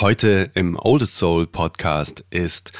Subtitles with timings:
[0.00, 2.70] Heute im Oldest Soul Podcast ist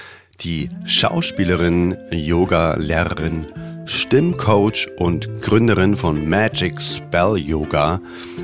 [0.43, 3.45] die Schauspielerin, Yoga-Lehrerin,
[3.87, 8.01] Stimmcoach und Gründerin von Magic Spell Yoga,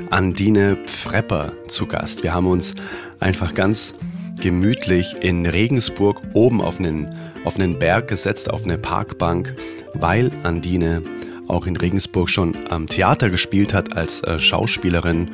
[0.09, 2.21] Andine Pfrepper, zu Gast.
[2.21, 2.75] Wir haben uns
[3.21, 3.93] einfach ganz
[4.41, 7.15] gemütlich in Regensburg oben auf einen,
[7.45, 9.55] auf einen Berg gesetzt, auf eine Parkbank,
[9.93, 11.01] weil Andine
[11.47, 15.31] auch in Regensburg schon am Theater gespielt hat als äh, Schauspielerin.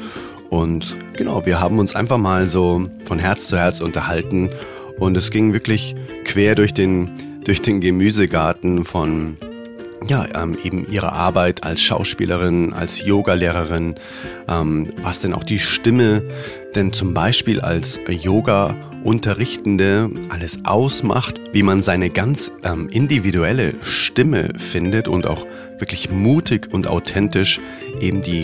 [0.51, 4.49] Und genau, wir haben uns einfach mal so von Herz zu Herz unterhalten.
[4.99, 7.09] Und es ging wirklich quer durch den,
[7.45, 9.37] durch den Gemüsegarten von
[10.07, 13.95] ja, ähm, eben ihre Arbeit als Schauspielerin, als Yogalehrerin,
[14.49, 16.23] ähm, was denn auch die Stimme
[16.75, 24.49] denn zum Beispiel als Yoga Unterrichtende alles ausmacht, wie man seine ganz ähm, individuelle Stimme
[24.57, 25.45] findet und auch
[25.79, 27.59] wirklich mutig und authentisch
[27.99, 28.43] eben die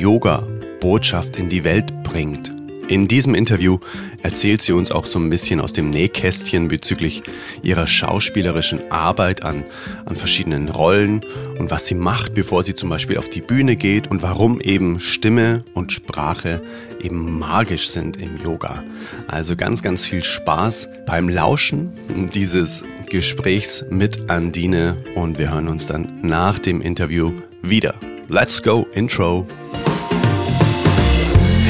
[0.77, 2.51] Yoga-Botschaft in die Welt bringt.
[2.87, 3.79] In diesem Interview
[4.23, 7.21] erzählt sie uns auch so ein bisschen aus dem Nähkästchen bezüglich
[7.61, 9.65] ihrer schauspielerischen Arbeit an,
[10.05, 11.25] an verschiedenen Rollen
[11.59, 15.01] und was sie macht, bevor sie zum Beispiel auf die Bühne geht und warum eben
[15.01, 16.61] Stimme und Sprache
[17.01, 18.83] eben magisch sind im Yoga.
[19.27, 21.91] Also ganz, ganz viel Spaß beim Lauschen
[22.33, 27.95] dieses Gesprächs mit Andine und wir hören uns dann nach dem Interview wieder.
[28.29, 29.45] Let's go, Intro.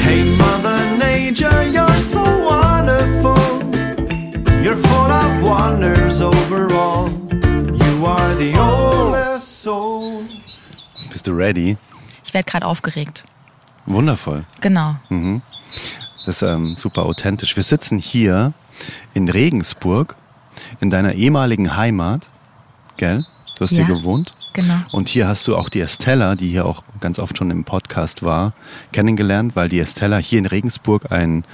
[0.08, 3.36] Hey Mother Nature, you're so wonderful.
[4.64, 7.10] You're full of wonders overall.
[7.30, 10.22] You are the oldest soul.
[11.12, 11.76] Bist du ready?
[12.24, 13.24] Ich werde gerade aufgeregt.
[13.84, 14.46] Wundervoll.
[14.62, 14.96] Genau.
[16.24, 17.54] Das ist ähm, super authentisch.
[17.56, 18.54] Wir sitzen hier
[19.12, 20.16] in Regensburg,
[20.80, 22.30] in deiner ehemaligen Heimat,
[22.96, 23.26] gell?
[23.58, 23.84] Du hast Ja.
[23.84, 24.34] hier gewohnt.
[24.58, 24.80] Genau.
[24.90, 28.24] Und hier hast du auch die Estella, die hier auch ganz oft schon im Podcast
[28.24, 28.54] war,
[28.90, 31.44] kennengelernt, weil die Estella hier in Regensburg ein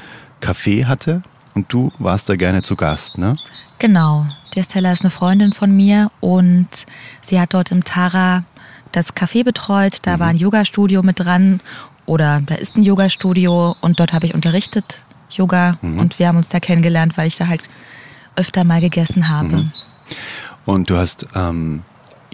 [0.41, 1.23] Café hatte
[1.55, 3.37] und du warst da gerne zu Gast, ne?
[3.79, 4.25] Genau.
[4.55, 6.87] Die Estella ist eine Freundin von mir und
[7.21, 8.45] sie hat dort im Tara
[8.93, 9.99] das Café betreut.
[10.05, 11.61] Da war ein Yoga-Studio mit dran
[12.07, 16.49] oder da ist ein Yoga-Studio und dort habe ich unterrichtet Yoga und wir haben uns
[16.49, 17.65] da kennengelernt, weil ich da halt
[18.35, 19.71] öfter mal gegessen habe.
[20.65, 21.83] Und du hast ähm,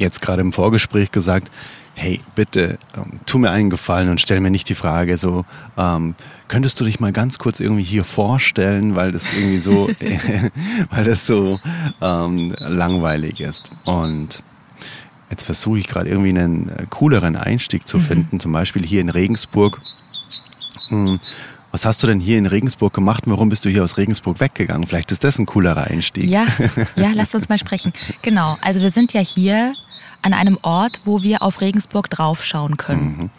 [0.00, 1.50] jetzt gerade im Vorgespräch gesagt,
[1.94, 5.44] hey, bitte, ähm, tu mir einen Gefallen und stell mir nicht die Frage so,
[5.76, 6.14] ähm,
[6.48, 9.90] könntest du dich mal ganz kurz irgendwie hier vorstellen, weil das irgendwie so,
[10.90, 11.60] weil das so
[12.00, 13.70] ähm, langweilig ist.
[13.84, 14.42] Und
[15.30, 19.10] jetzt versuche ich gerade irgendwie einen äh, cooleren Einstieg zu finden, zum Beispiel hier in
[19.10, 19.80] Regensburg.
[20.88, 21.18] Hm,
[21.70, 24.40] Was hast du denn hier in Regensburg gemacht und warum bist du hier aus Regensburg
[24.40, 24.86] weggegangen?
[24.86, 26.24] Vielleicht ist das ein coolerer Einstieg.
[26.24, 26.46] Ja,
[26.96, 27.92] ja, lasst uns mal sprechen.
[28.22, 29.74] Genau, also wir sind ja hier
[30.22, 33.30] an einem Ort, wo wir auf Regensburg draufschauen können.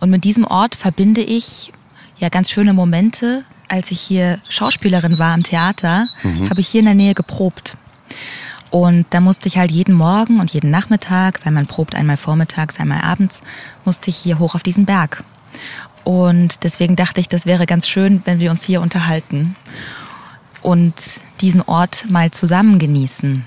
[0.00, 1.72] Und mit diesem Ort verbinde ich
[2.18, 3.44] ja ganz schöne Momente.
[3.68, 6.08] Als ich hier Schauspielerin war am Theater,
[6.50, 7.76] habe ich hier in der Nähe geprobt.
[8.70, 12.78] Und da musste ich halt jeden Morgen und jeden Nachmittag, weil man probt einmal vormittags,
[12.80, 13.42] einmal abends,
[13.84, 15.24] musste ich hier hoch auf diesen Berg.
[16.04, 19.56] Und deswegen dachte ich, das wäre ganz schön, wenn wir uns hier unterhalten
[20.62, 23.44] und diesen Ort mal zusammen genießen.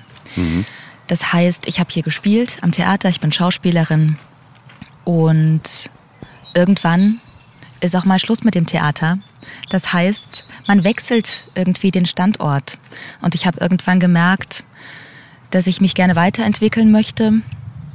[1.09, 4.18] Das heißt, ich habe hier gespielt am Theater, ich bin Schauspielerin
[5.06, 5.90] und
[6.53, 7.20] irgendwann
[7.81, 9.18] ist auch mal Schluss mit dem Theater.
[9.72, 12.78] Das heißt, man wechselt irgendwie den Standort.
[13.22, 14.64] Und ich habe irgendwann gemerkt,
[15.50, 17.41] dass ich mich gerne weiterentwickeln möchte,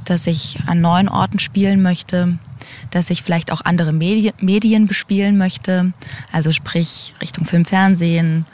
[0.03, 2.37] dass ich an neuen Orten spielen möchte,
[2.91, 5.93] dass ich vielleicht auch andere Medi Medien bespielen möchte,
[6.33, 8.45] also sprich Richtung Film, Fernsehen.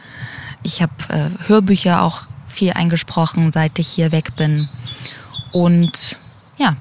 [0.61, 4.69] Ich habe äh, Hörbücher auch viel eingesprochen, seit ich hier weg bin.
[5.51, 6.19] Und
[6.57, 6.75] ja,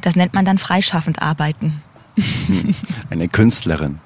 [0.00, 1.82] das nennt man dann freischaffend arbeiten.
[3.10, 4.00] Eine Künstlerin.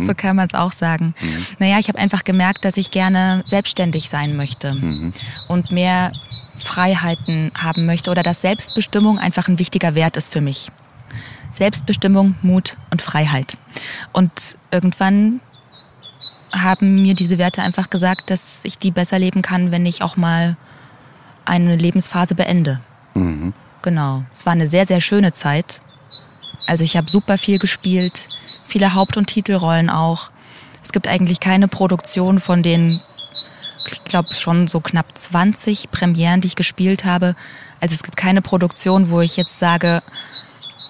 [0.00, 1.14] So kann man es auch sagen.
[1.58, 4.76] Naja, ich habe einfach gemerkt, dass ich gerne selbstständig sein möchte
[5.48, 6.12] und mehr
[6.62, 10.70] Freiheiten haben möchte oder dass Selbstbestimmung einfach ein wichtiger Wert ist für mich.
[11.50, 13.56] Selbstbestimmung, Mut und Freiheit.
[14.12, 15.40] Und irgendwann
[16.54, 20.16] haben mir diese Werte einfach gesagt, dass ich die besser leben kann, wenn ich auch
[20.16, 20.56] mal
[21.44, 22.80] eine Lebensphase beende.
[23.82, 24.24] Genau.
[24.32, 25.80] Es war eine sehr, sehr schöne Zeit.
[26.66, 28.28] Also ich habe super viel gespielt,
[28.64, 30.30] viele Haupt- und Titelrollen auch.
[30.82, 33.00] Es gibt eigentlich keine Produktion von den,
[33.86, 37.36] ich glaube schon so knapp 20 Premieren, die ich gespielt habe.
[37.80, 40.02] Also es gibt keine Produktion, wo ich jetzt sage,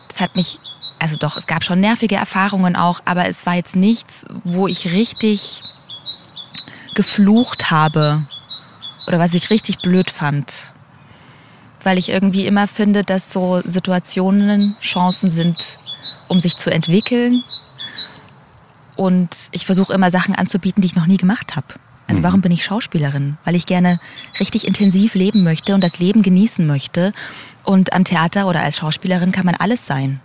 [0.08, 0.60] das hat mich,
[1.04, 4.94] also doch, es gab schon nervige Erfahrungen auch, aber es war jetzt nichts, wo ich
[4.94, 5.60] richtig
[6.94, 8.22] geflucht habe
[9.06, 10.72] oder was ich richtig blöd fand.
[11.82, 15.78] Weil ich irgendwie immer finde, dass so Situationen Chancen sind,
[16.26, 17.44] um sich zu entwickeln
[18.96, 21.66] Und ich versuche immer Sachen anzubieten, die ich noch nie gemacht habe.
[22.06, 23.36] Also warum bin ich Schauspielerin?
[23.44, 24.00] Weil ich gerne
[24.40, 27.12] richtig intensiv leben möchte und das Leben genießen möchte.
[27.64, 30.20] Und am Theater oder als Schauspielerin kann man alles sein.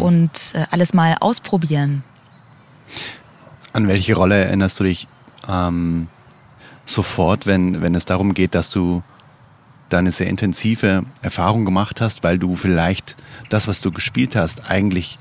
[0.00, 2.02] Und äh, alles mal ausprobieren.
[3.72, 5.06] An welche Rolle erinnerst du dich
[5.48, 6.08] ähm,
[6.84, 9.02] sofort, wenn, wenn es darum geht, dass du
[9.88, 13.16] da eine sehr intensive Erfahrung gemacht hast, weil du vielleicht
[13.48, 15.18] das, was du gespielt hast, eigentlich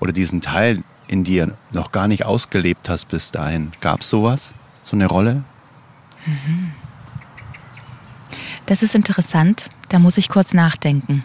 [0.00, 3.72] oder diesen Teil in dir noch gar nicht ausgelebt hast bis dahin.
[3.80, 4.52] Gab es sowas?
[4.84, 5.44] So eine Rolle?
[8.66, 9.68] Das ist interessant.
[9.88, 11.24] Da muss ich kurz nachdenken.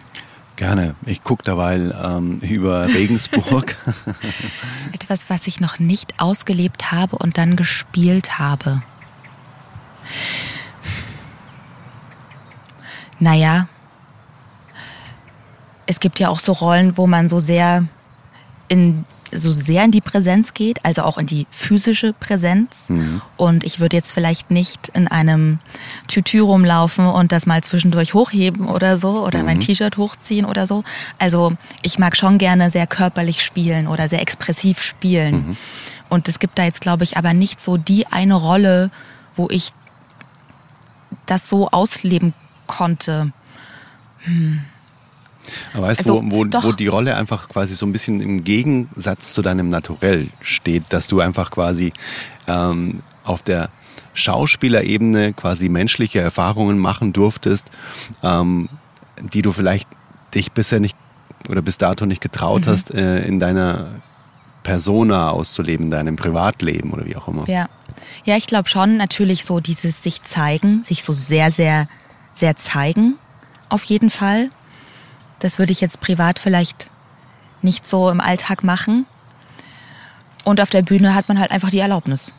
[0.60, 0.94] Gerne.
[1.06, 3.78] Ich gucke derweil ähm, über Regensburg.
[4.92, 8.82] Etwas, was ich noch nicht ausgelebt habe und dann gespielt habe.
[13.18, 13.68] Naja,
[15.86, 17.86] es gibt ja auch so Rollen, wo man so sehr
[18.68, 22.88] in so sehr in die Präsenz geht, also auch in die physische Präsenz.
[23.36, 25.58] Und ich würde jetzt vielleicht nicht in einem
[26.08, 30.84] Tütü rumlaufen und das mal zwischendurch hochheben oder so oder mein T-Shirt hochziehen oder so.
[31.18, 35.56] Also ich mag schon gerne sehr körperlich spielen oder sehr expressiv spielen.
[36.08, 38.90] Und es gibt da jetzt, glaube ich, aber nicht so die eine Rolle,
[39.36, 39.72] wo ich
[41.26, 42.34] das so ausleben
[42.66, 43.32] konnte.
[45.74, 48.44] Aber weißt Also, du, wo, wo, wo die Rolle einfach quasi so ein bisschen im
[48.44, 51.92] Gegensatz zu deinem Naturell steht, dass du einfach quasi
[52.46, 53.68] ähm, auf der
[54.14, 57.70] Schauspielerebene quasi menschliche Erfahrungen machen durftest,
[58.22, 58.68] ähm,
[59.20, 59.88] die du vielleicht
[60.34, 60.96] dich bisher nicht
[61.48, 62.70] oder bis dato nicht getraut Mhm.
[62.70, 63.88] hast, äh, in deiner
[64.62, 67.48] Persona auszuleben, in deinem Privatleben oder wie auch immer.
[67.48, 67.66] Ja.
[68.24, 71.86] Ja, ich glaube schon natürlich so dieses sich zeigen, sich so sehr, sehr,
[72.34, 73.14] sehr zeigen,
[73.68, 74.50] auf jeden Fall.
[75.40, 76.90] Das würde ich jetzt privat vielleicht
[77.62, 79.06] nicht so im Alltag machen.
[80.44, 82.32] Und auf der Bühne hat man halt einfach die Erlaubnis.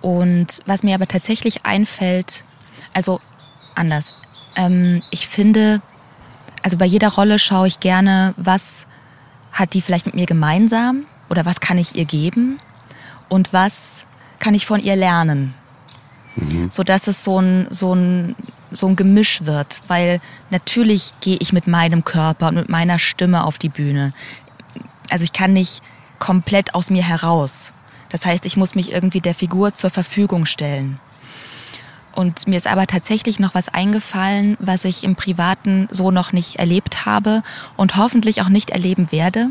[0.00, 2.44] Und was mir aber tatsächlich einfällt,
[2.92, 3.20] also
[3.74, 4.14] anders.
[4.56, 5.80] Ähm, ich finde,
[6.62, 8.86] also bei jeder Rolle schaue ich gerne, was
[9.52, 12.58] hat die vielleicht mit mir gemeinsam oder was kann ich ihr geben
[13.28, 14.04] und was
[14.38, 15.54] kann ich von ihr lernen.
[16.70, 18.34] So dass es so ein, so, ein,
[18.72, 20.20] so ein Gemisch wird, weil
[20.50, 24.12] natürlich gehe ich mit meinem Körper und mit meiner Stimme auf die Bühne.
[25.10, 25.82] Also ich kann nicht
[26.18, 27.72] komplett aus mir heraus.
[28.10, 31.00] Das heißt, ich muss mich irgendwie der Figur zur Verfügung stellen.
[32.14, 36.56] Und mir ist aber tatsächlich noch was eingefallen, was ich im Privaten so noch nicht
[36.56, 37.42] erlebt habe
[37.76, 39.48] und hoffentlich auch nicht erleben werde.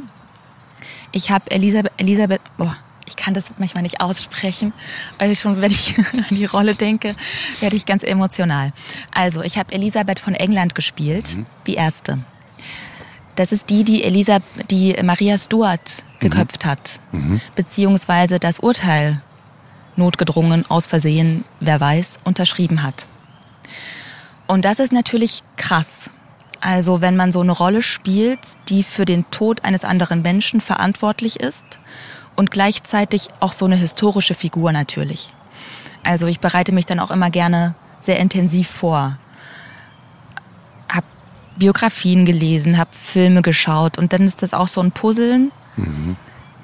[1.12, 2.72] Ich habe Elisabeth, Elisabeth, oh,
[3.12, 4.72] ich kann das manchmal nicht aussprechen,
[5.20, 7.16] ich schon, wenn ich an die Rolle denke,
[7.60, 8.72] werde ich ganz emotional.
[9.12, 11.38] Also, ich habe Elisabeth von England gespielt,
[11.68, 12.20] die erste.
[13.36, 17.00] Das ist die, die Elisa, die Maria Stuart geköpft hat,
[17.56, 19.22] beziehungsweise das Urteil
[19.96, 23.08] notgedrungen, aus Versehen, wer weiß, unterschrieben hat.
[24.48, 26.10] Und das ist natürlich krass.
[26.60, 31.40] Also wenn man so eine Rolle spielt, die für den Tod eines anderen Menschen verantwortlich
[31.40, 31.80] ist
[32.36, 35.32] und gleichzeitig auch so eine historische Figur natürlich.
[36.04, 39.18] Also ich bereite mich dann auch immer gerne sehr intensiv vor.
[40.90, 41.04] Hab
[41.58, 45.52] Biografien gelesen, hab Filme geschaut und dann ist das auch so ein Puzzeln.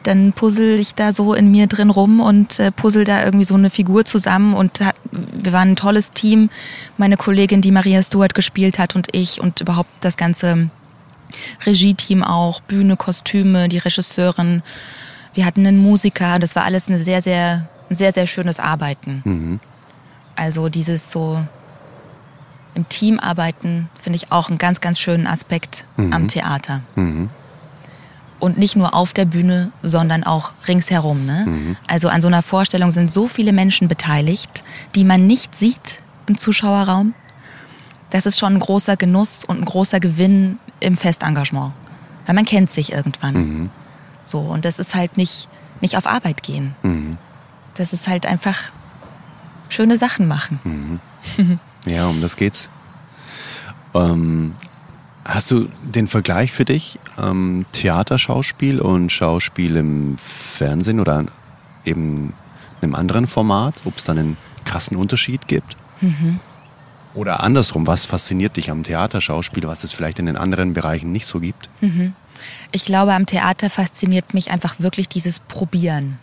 [0.04, 3.56] Dann puzzle ich da so in mir drin rum und äh, puzzle da irgendwie so
[3.56, 6.50] eine Figur zusammen und hat, wir waren ein tolles Team.
[6.98, 10.70] Meine Kollegin, die Maria Stuart gespielt hat und ich und überhaupt das ganze
[11.66, 14.64] Regie-Team auch, Bühne, Kostüme, die Regisseurin.
[15.38, 19.60] Wir hatten einen Musiker, das war alles eine sehr, sehr, ein sehr, sehr schönes Arbeiten.
[20.36, 21.40] Also dieses so
[22.74, 26.82] im Team arbeiten finde ich auch einen ganz, ganz schönen Aspekt am Theater.
[28.40, 31.28] Und nicht nur auf der Bühne, sondern auch ringsherum.
[31.28, 31.76] Ne?
[31.86, 34.64] Also an so einer Vorstellung sind so viele Menschen beteiligt,
[34.96, 37.14] die man nicht sieht im Zuschauerraum.
[38.10, 41.74] Das ist schon ein großer Genuss und ein großer Gewinn im Festengagement.
[42.26, 43.70] Weil man kennt sich irgendwann.
[44.28, 45.48] So, und das ist halt nicht,
[45.80, 46.76] nicht auf Arbeit gehen.
[47.76, 48.58] Das ist halt einfach
[49.70, 51.00] schöne Sachen machen.
[51.86, 52.70] Ja, um das geht's.
[53.94, 54.54] Ähm,
[55.24, 57.00] hast du den Vergleich für dich?
[57.18, 61.26] Ähm, Theaterschauspiel und Schauspiel im Fernsehen oder
[61.86, 62.34] eben
[62.82, 63.82] einem anderen Format?
[63.86, 65.78] Ob es dann einen krassen Unterschied gibt?
[67.14, 71.26] Oder andersrum, was fasziniert dich am Theaterschauspiel, was es vielleicht in den anderen Bereichen nicht
[71.26, 71.70] so gibt?
[72.72, 76.20] Ich glaube, am Theater fasziniert mich einfach wirklich dieses Probieren.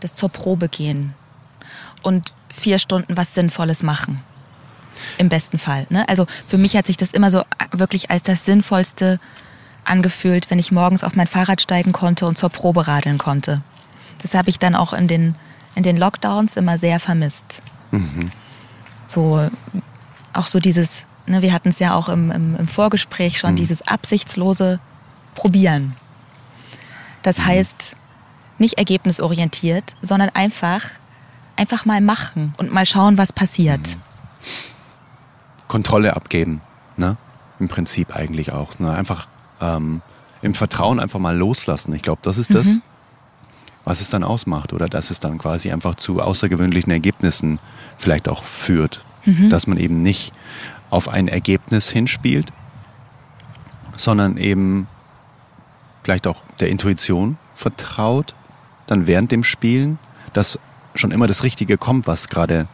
[0.00, 1.14] Das zur Probe gehen.
[2.02, 4.22] Und vier Stunden was Sinnvolles machen.
[5.18, 5.86] Im besten Fall.
[5.90, 6.08] Ne?
[6.08, 7.42] Also für mich hat sich das immer so
[7.72, 9.20] wirklich als das Sinnvollste
[9.84, 13.62] angefühlt, wenn ich morgens auf mein Fahrrad steigen konnte und zur Probe radeln konnte.
[14.22, 15.34] Das habe ich dann auch in den,
[15.74, 17.62] in den Lockdowns immer sehr vermisst.
[19.06, 19.48] So,
[20.32, 23.86] auch so dieses, ne, wir hatten es ja auch im, im, im Vorgespräch schon, dieses
[23.86, 24.80] absichtslose
[25.36, 25.94] Probieren.
[27.22, 27.94] Das heißt,
[28.58, 30.84] nicht ergebnisorientiert, sondern einfach,
[31.56, 33.98] einfach mal machen und mal schauen, was passiert.
[35.68, 36.60] Kontrolle abgeben,
[36.96, 37.16] ne?
[37.58, 38.78] Im Prinzip eigentlich auch.
[38.78, 38.92] Ne?
[38.92, 39.28] Einfach
[39.60, 40.02] ähm,
[40.42, 41.94] im Vertrauen einfach mal loslassen.
[41.94, 42.80] Ich glaube, das ist das,
[43.84, 44.74] was es dann ausmacht.
[44.74, 47.58] Oder dass es dann quasi einfach zu außergewöhnlichen Ergebnissen
[47.98, 49.04] vielleicht auch führt.
[49.48, 50.32] Dass man eben nicht
[50.90, 52.52] auf ein Ergebnis hinspielt,
[53.96, 54.86] sondern eben
[56.06, 58.36] vielleicht auch der Intuition vertraut,
[58.86, 59.98] dann während dem Spielen,
[60.34, 60.56] dass
[60.94, 62.68] schon immer das Richtige kommt, was gerade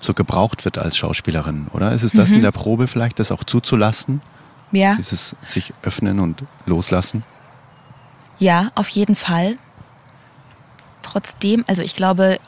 [0.00, 1.92] so gebraucht wird als Schauspielerin, oder?
[1.92, 4.22] Ist es das in der Probe vielleicht, das auch zuzulassen?
[4.72, 4.94] Ja.
[4.94, 7.24] Dieses sich öffnen und loslassen?
[8.38, 9.58] Ja, auf jeden Fall.
[11.02, 12.38] Trotzdem, also ich glaube,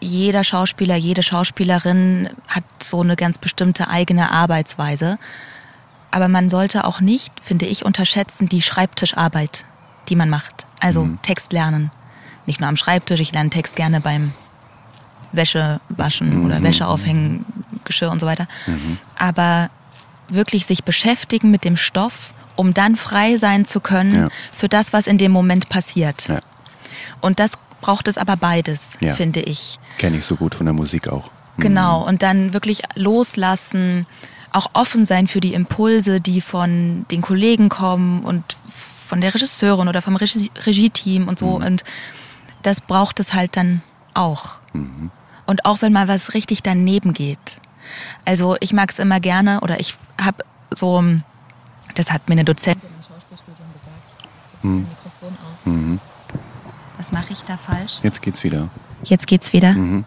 [0.00, 5.18] jeder Schauspieler, jede Schauspielerin hat so eine ganz bestimmte eigene Arbeitsweise.
[6.12, 9.64] Aber man sollte auch nicht, finde ich, unterschätzen die Schreibtischarbeit,
[10.08, 10.66] die man macht.
[10.78, 11.90] Also Text lernen.
[12.46, 14.32] Nicht nur am Schreibtisch, ich lerne Text gerne beim
[15.32, 17.44] Wäsche waschen oder Wäsche aufhängen,
[17.84, 18.46] Geschirr und so weiter.
[19.18, 19.70] Aber
[20.28, 24.28] wirklich sich beschäftigen mit dem Stoff, um dann frei sein zu können Ja.
[24.52, 26.28] für das, was in dem Moment passiert.
[26.28, 26.40] Ja.
[27.22, 29.14] Und das braucht es aber beides, Ja.
[29.14, 29.78] finde ich.
[29.98, 31.30] Kenne ich so gut von der Musik auch.
[31.58, 32.02] Genau.
[32.06, 34.06] Und dann wirklich loslassen,
[34.52, 38.56] auch offen sein für die Impulse, die von den Kollegen kommen und
[39.06, 41.48] von der Regisseurin oder vom Regie Regie-Team und so.
[41.48, 41.84] Und
[42.62, 43.82] das braucht es halt dann
[44.14, 44.58] auch.
[45.46, 47.60] Und auch wenn mal was richtig daneben geht.
[48.24, 50.44] Also ich mag es immer gerne oder ich habe
[50.74, 51.02] so,
[51.94, 54.64] das hat mir eine Dozentin im Schauspielstudium gesagt.
[54.64, 54.86] Mhm.
[54.88, 55.36] Mikrofon
[55.98, 56.00] aus.
[56.98, 57.98] Was mache ich da falsch?
[58.02, 58.68] Jetzt geht's wieder.
[59.02, 59.72] Jetzt geht's wieder.
[59.72, 60.04] Mhm.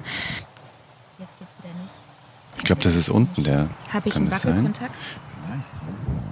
[1.20, 2.55] Jetzt geht's wieder nicht.
[2.66, 3.70] Ich glaube, das ist unten der.
[3.94, 4.32] Habe ich Kann einen?
[4.32, 4.96] Wackelkontakt?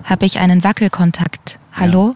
[0.03, 1.59] Habe ich einen Wackelkontakt?
[1.73, 2.15] Hallo?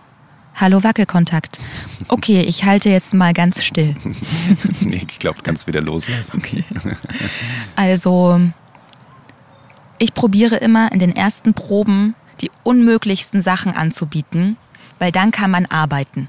[0.55, 1.59] Hallo Wackelkontakt.
[2.07, 3.95] Okay, ich halte jetzt mal ganz still.
[4.79, 6.37] nee, ich glaube, kannst wieder loslassen.
[6.37, 6.63] Okay.
[7.75, 8.41] Also,
[9.99, 14.57] ich probiere immer in den ersten Proben die unmöglichsten Sachen anzubieten,
[14.97, 16.27] weil dann kann man arbeiten.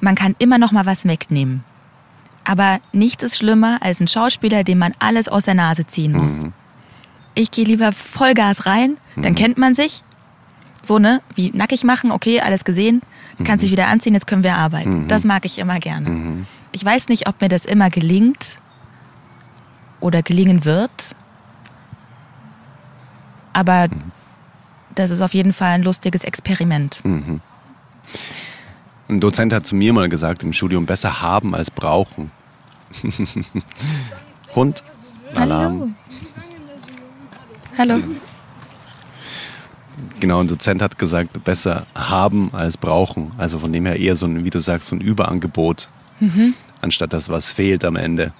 [0.00, 1.62] Man kann immer noch mal was wegnehmen.
[2.48, 6.44] Aber nichts ist schlimmer als ein Schauspieler, dem man alles aus der Nase ziehen muss.
[7.34, 10.02] Ich gehe lieber Vollgas rein, dann kennt man sich.
[10.82, 11.20] So, ne?
[11.34, 13.02] Wie nackig machen, okay, alles gesehen.
[13.44, 15.08] Kann sich wieder anziehen, jetzt können wir arbeiten.
[15.08, 16.46] Das mag ich immer gerne.
[16.72, 18.60] Ich weiß nicht, ob mir das immer gelingt
[20.00, 21.14] oder gelingen wird.
[23.52, 23.88] Aber
[24.94, 27.02] das ist auf jeden Fall ein lustiges Experiment.
[27.04, 27.42] Ein
[29.20, 32.30] Dozent hat zu mir mal gesagt im Studium, besser haben als brauchen.
[34.54, 34.82] Hund,
[35.34, 35.94] Alarm.
[37.76, 37.98] Hallo.
[40.20, 43.30] Genau, ein Dozent hat gesagt, besser haben als brauchen.
[43.38, 45.90] Also von dem her eher so ein, wie du sagst, so ein Überangebot,
[46.80, 48.32] anstatt das, was fehlt am Ende.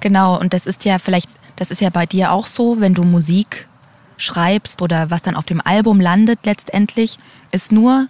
[0.00, 3.04] Genau, und das ist ja vielleicht, das ist ja bei dir auch so, wenn du
[3.04, 3.68] Musik
[4.16, 7.18] schreibst oder was dann auf dem Album landet letztendlich,
[7.52, 8.08] ist nur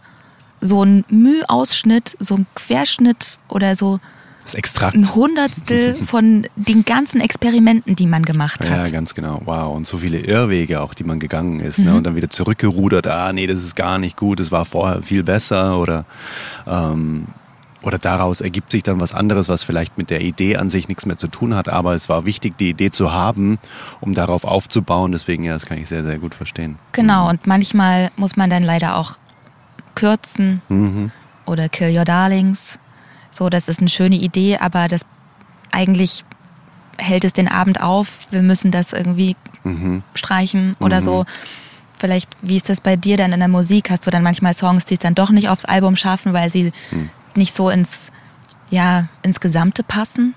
[0.60, 4.00] so ein Mühausschnitt, so ein Querschnitt oder so
[4.48, 4.94] Das Extrakt.
[4.96, 8.92] ein Hundertstel von den ganzen Experimenten, die man gemacht Ja, hat.
[8.92, 9.42] ganz genau.
[9.44, 9.76] Wow.
[9.76, 11.80] Und so viele Irrwege auch, die man gegangen ist.
[11.80, 11.94] Ne?
[11.94, 13.06] Und dann wieder zurückgerudert.
[13.06, 14.40] Ah, nee, das ist gar nicht gut.
[14.40, 15.78] Das war vorher viel besser.
[15.78, 16.06] Oder,
[16.66, 17.26] ähm,
[17.82, 21.04] oder daraus ergibt sich dann was anderes, was vielleicht mit der Idee an sich nichts
[21.04, 21.68] mehr zu tun hat.
[21.68, 23.58] Aber es war wichtig, die Idee zu haben,
[24.00, 25.12] um darauf aufzubauen.
[25.12, 26.78] Deswegen, ja, das kann ich sehr, sehr gut verstehen.
[26.92, 29.18] Genau, und manchmal muss man dann leider auch
[29.94, 30.62] kürzen
[31.44, 32.78] oder Kill Your Darlings.
[33.30, 35.02] So, das ist eine schöne Idee, aber das
[35.70, 36.24] eigentlich
[36.96, 38.20] hält es den Abend auf.
[38.30, 39.36] Wir müssen das irgendwie
[40.14, 41.26] streichen oder so.
[41.98, 43.90] Vielleicht, wie ist das bei dir dann in der Musik?
[43.90, 46.72] Hast du dann manchmal Songs, die es dann doch nicht aufs Album schaffen, weil sie
[47.34, 48.12] nicht so ins,
[48.70, 50.34] ja, ins Gesamte passen?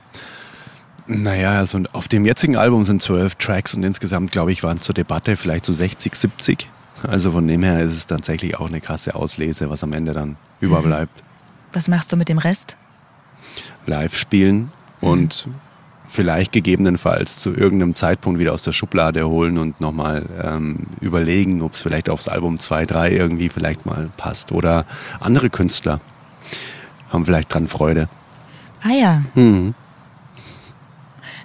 [1.07, 4.83] Naja, also auf dem jetzigen Album sind zwölf Tracks und insgesamt, glaube ich, waren es
[4.83, 6.69] zur Debatte vielleicht so 60, 70.
[7.07, 10.37] Also von dem her ist es tatsächlich auch eine krasse Auslese, was am Ende dann
[10.59, 11.23] überbleibt.
[11.73, 12.77] Was machst du mit dem Rest?
[13.85, 15.47] live spielen und
[16.07, 21.73] vielleicht gegebenenfalls zu irgendeinem Zeitpunkt wieder aus der Schublade holen und nochmal ähm, überlegen, ob
[21.73, 24.51] es vielleicht aufs Album 2, 3 irgendwie vielleicht mal passt.
[24.51, 24.85] Oder
[25.19, 26.01] andere Künstler
[27.09, 28.09] haben vielleicht dran Freude.
[28.83, 29.73] Ah ja, Mhm.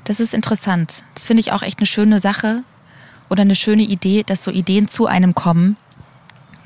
[0.04, 1.02] Das ist interessant.
[1.14, 2.62] Das finde ich auch echt eine schöne Sache
[3.28, 5.76] oder eine schöne Idee, dass so Ideen zu einem kommen,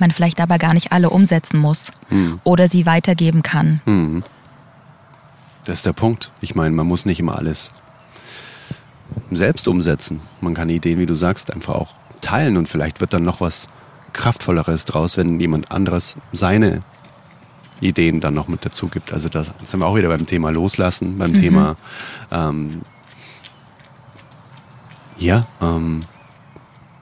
[0.01, 1.93] man vielleicht aber gar nicht alle umsetzen muss
[2.45, 3.81] oder sie weitergeben kann.
[5.65, 6.33] Das ist der Punkt.
[6.41, 7.73] Ich meine, man muss nicht immer alles
[9.31, 10.21] selbst umsetzen.
[10.41, 13.69] Man kann Ideen, wie du sagst, einfach auch teilen und vielleicht wird dann noch was
[14.13, 16.83] Kraftvolleres draus, wenn jemand anderes seine
[17.81, 19.13] Ideen dann noch mit dazu gibt.
[19.13, 21.77] Also da sind wir auch wieder beim Thema Loslassen, beim Thema
[22.31, 22.83] ähm,
[25.17, 26.05] ja, ähm,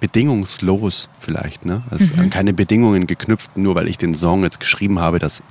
[0.00, 1.64] bedingungslos vielleicht.
[1.64, 1.82] Ne?
[1.90, 5.42] Also an keine Bedingungen geknüpft, nur weil ich den Song jetzt geschrieben habe, dass,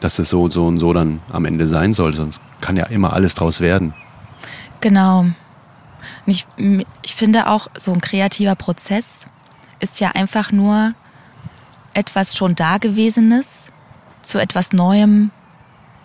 [0.00, 2.14] dass es so und so und so dann am Ende sein soll.
[2.14, 3.94] Sonst kann ja immer alles draus werden.
[4.80, 5.20] Genau.
[5.20, 5.34] Und
[6.26, 6.46] Ich,
[7.02, 9.26] ich finde auch, so ein kreativer Prozess
[9.80, 10.92] ist ja einfach nur
[11.94, 13.70] etwas schon Dagewesenes
[14.22, 15.30] zu etwas Neuem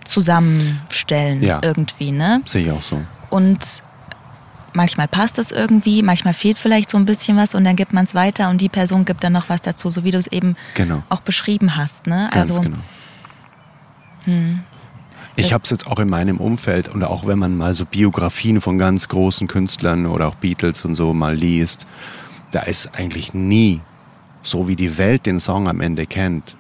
[0.06, 1.60] zusammenstellen Ja.
[1.62, 2.42] irgendwie, ne?
[2.46, 3.02] Sehe ich auch so.
[3.30, 3.84] Und
[4.74, 8.06] manchmal passt es irgendwie, manchmal fehlt vielleicht so ein bisschen was und dann gibt man
[8.06, 10.56] es weiter und die Person gibt dann noch was dazu, so wie du es eben
[10.76, 11.04] Genau.
[11.10, 12.30] auch beschrieben hast, ne?
[12.32, 12.78] Ganz also genau.
[15.36, 18.62] Ich habe es jetzt auch in meinem Umfeld und auch wenn man mal so Biografien
[18.62, 21.88] von ganz großen Künstlern oder auch Beatles und so mal liest,
[22.52, 23.82] da ist eigentlich nie,
[24.44, 26.56] so wie die Welt den Song am Ende kennt,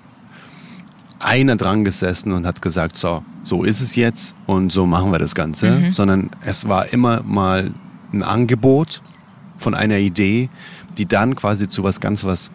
[1.19, 5.19] einer dran gesessen und hat gesagt, so, so ist es jetzt und so machen wir
[5.19, 7.71] das Ganze, sondern es war immer mal
[8.13, 9.01] ein Angebot
[9.57, 10.49] von einer Idee,
[10.97, 12.51] die dann quasi zu was ganz was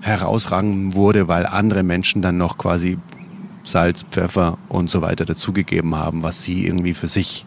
[0.00, 2.98] herausragend wurde, weil andere Menschen dann noch quasi
[3.64, 7.46] Salz, Pfeffer und so weiter dazugegeben haben, was sie irgendwie für sich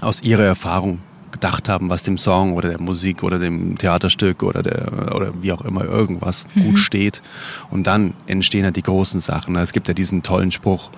[0.00, 0.98] aus ihrer Erfahrung
[1.30, 5.52] gedacht haben, was dem Song oder der Musik oder dem Theaterstück oder der oder wie
[5.52, 7.22] auch immer irgendwas gut steht.
[7.70, 9.56] Und dann entstehen halt die großen Sachen.
[9.56, 10.90] Es gibt ja diesen tollen Spruch,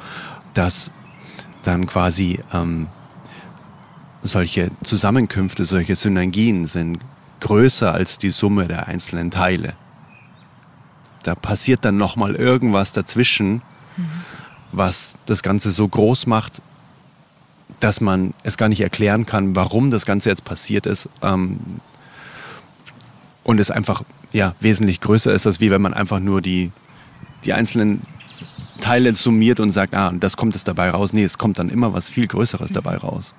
[0.52, 0.90] dass
[1.62, 2.88] dann quasi ähm,
[4.24, 6.98] solche Zusammenkünfte, solche Synergien sind
[7.40, 9.74] größer als die Summe der einzelnen Teile.
[11.22, 13.62] Da passiert dann noch mal irgendwas dazwischen,
[14.72, 16.60] was das Ganze so groß macht,
[17.80, 21.08] dass man es gar nicht erklären kann, warum das Ganze jetzt passiert ist.
[21.22, 21.58] Ähm,
[23.42, 26.72] und es einfach ja, wesentlich größer ist, als wie wenn man einfach nur die,
[27.44, 28.02] die einzelnen
[28.80, 31.12] Teile summiert und sagt, ah, das kommt es dabei raus.
[31.12, 33.34] Nee, es kommt dann immer was viel Größeres dabei raus.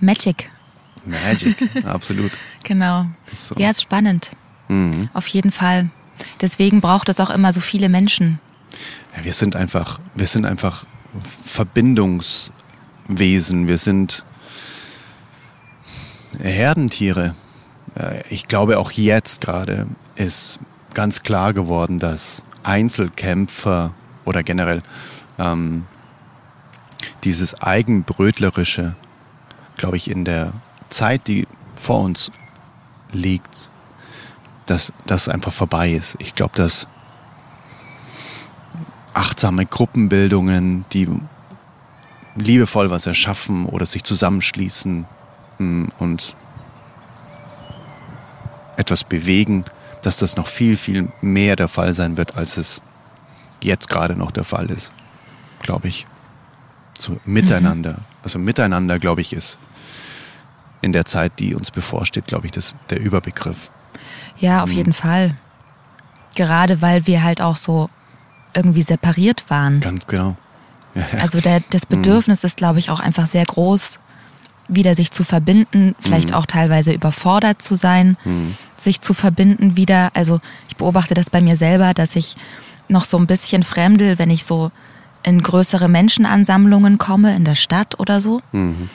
[0.00, 0.50] Magic,
[1.04, 2.32] Magic, absolut.
[2.62, 3.06] genau.
[3.34, 3.54] So.
[3.56, 4.30] Ja, ist spannend.
[4.68, 5.08] Mhm.
[5.14, 5.90] Auf jeden Fall.
[6.40, 8.38] Deswegen braucht es auch immer so viele Menschen.
[9.16, 10.84] Ja, wir sind einfach, wir sind einfach
[11.44, 13.68] Verbindungswesen.
[13.68, 14.24] Wir sind
[16.40, 17.34] Herdentiere.
[17.98, 20.58] Äh, Ich glaube, auch jetzt gerade ist
[20.94, 23.92] ganz klar geworden, dass Einzelkämpfer
[24.24, 24.82] oder generell
[25.38, 25.84] ähm,
[27.24, 28.96] dieses Eigenbrötlerische,
[29.76, 30.52] glaube ich, in der
[30.88, 32.30] Zeit, die vor uns
[33.12, 33.70] liegt,
[34.66, 36.16] dass das einfach vorbei ist.
[36.18, 36.88] Ich glaube, dass
[39.14, 41.08] achtsame Gruppenbildungen, die
[42.34, 45.06] liebevoll was erschaffen oder sich zusammenschließen
[45.58, 46.36] mm, und
[48.76, 49.64] etwas bewegen,
[50.02, 52.82] dass das noch viel, viel mehr der Fall sein wird, als es
[53.62, 54.92] jetzt gerade noch der Fall ist,
[55.60, 56.06] glaube ich.
[57.00, 57.98] So miteinander.
[58.22, 59.58] Also miteinander, glaube ich, ist
[60.80, 63.70] in der Zeit, die uns bevorsteht, glaube ich, das, der Überbegriff.
[64.38, 65.36] Ja, auf jeden Fall.
[66.34, 67.88] Gerade weil wir halt auch so
[68.54, 69.80] irgendwie separiert waren.
[69.80, 70.36] Ganz genau.
[70.94, 71.18] Ja, ja.
[71.20, 73.98] Also der, das Bedürfnis ist, glaube ich, auch einfach sehr groß,
[74.68, 78.16] wieder sich zu verbinden, vielleicht auch teilweise überfordert zu sein,
[78.78, 80.10] sich zu verbinden wieder.
[80.14, 82.36] Also ich beobachte das bei mir selber, dass ich
[82.88, 84.72] noch so ein bisschen fremdel, wenn ich so
[85.26, 88.88] in größere Menschenansammlungen komme, in der Stadt oder so, Mhm.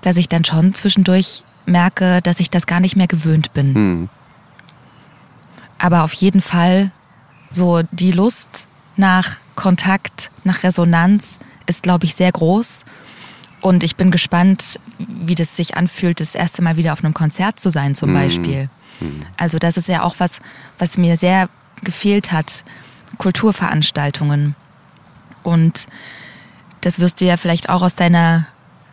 [0.00, 3.72] dass ich dann schon zwischendurch merke, dass ich das gar nicht mehr gewöhnt bin.
[3.72, 4.08] Mhm.
[5.78, 6.92] Aber auf jeden Fall
[7.50, 12.84] so die Lust nach Kontakt, nach Resonanz ist, glaube ich, sehr groß.
[13.60, 17.58] Und ich bin gespannt, wie das sich anfühlt, das erste Mal wieder auf einem Konzert
[17.58, 18.68] zu sein, zum Beispiel.
[19.36, 20.40] Also das ist ja auch was,
[20.78, 21.48] was mir sehr
[21.82, 22.64] gefehlt hat,
[23.18, 24.54] Kulturveranstaltungen.
[25.46, 25.86] Und
[26.80, 28.46] das wirst du ja vielleicht auch aus deiner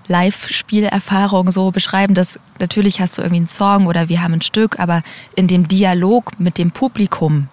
[0.08, 4.80] Live-Spielerfahrung so beschreiben, dass natürlich hast du irgendwie einen Song oder wir haben ein Stück,
[4.80, 5.02] aber
[5.36, 7.48] in dem Dialog mit dem Publikum.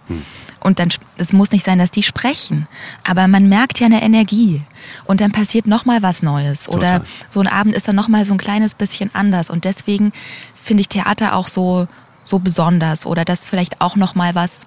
[0.60, 2.66] Und dann es muss nicht sein, dass die sprechen,
[3.02, 4.62] aber man merkt ja eine Energie.
[5.06, 6.68] Und dann passiert noch mal was Neues.
[6.68, 7.04] Oder Total.
[7.30, 9.48] so ein Abend ist dann noch mal so ein kleines bisschen anders.
[9.48, 10.12] Und deswegen
[10.54, 11.88] finde ich Theater auch so
[12.24, 13.06] so besonders.
[13.06, 14.66] Oder das ist vielleicht auch noch mal was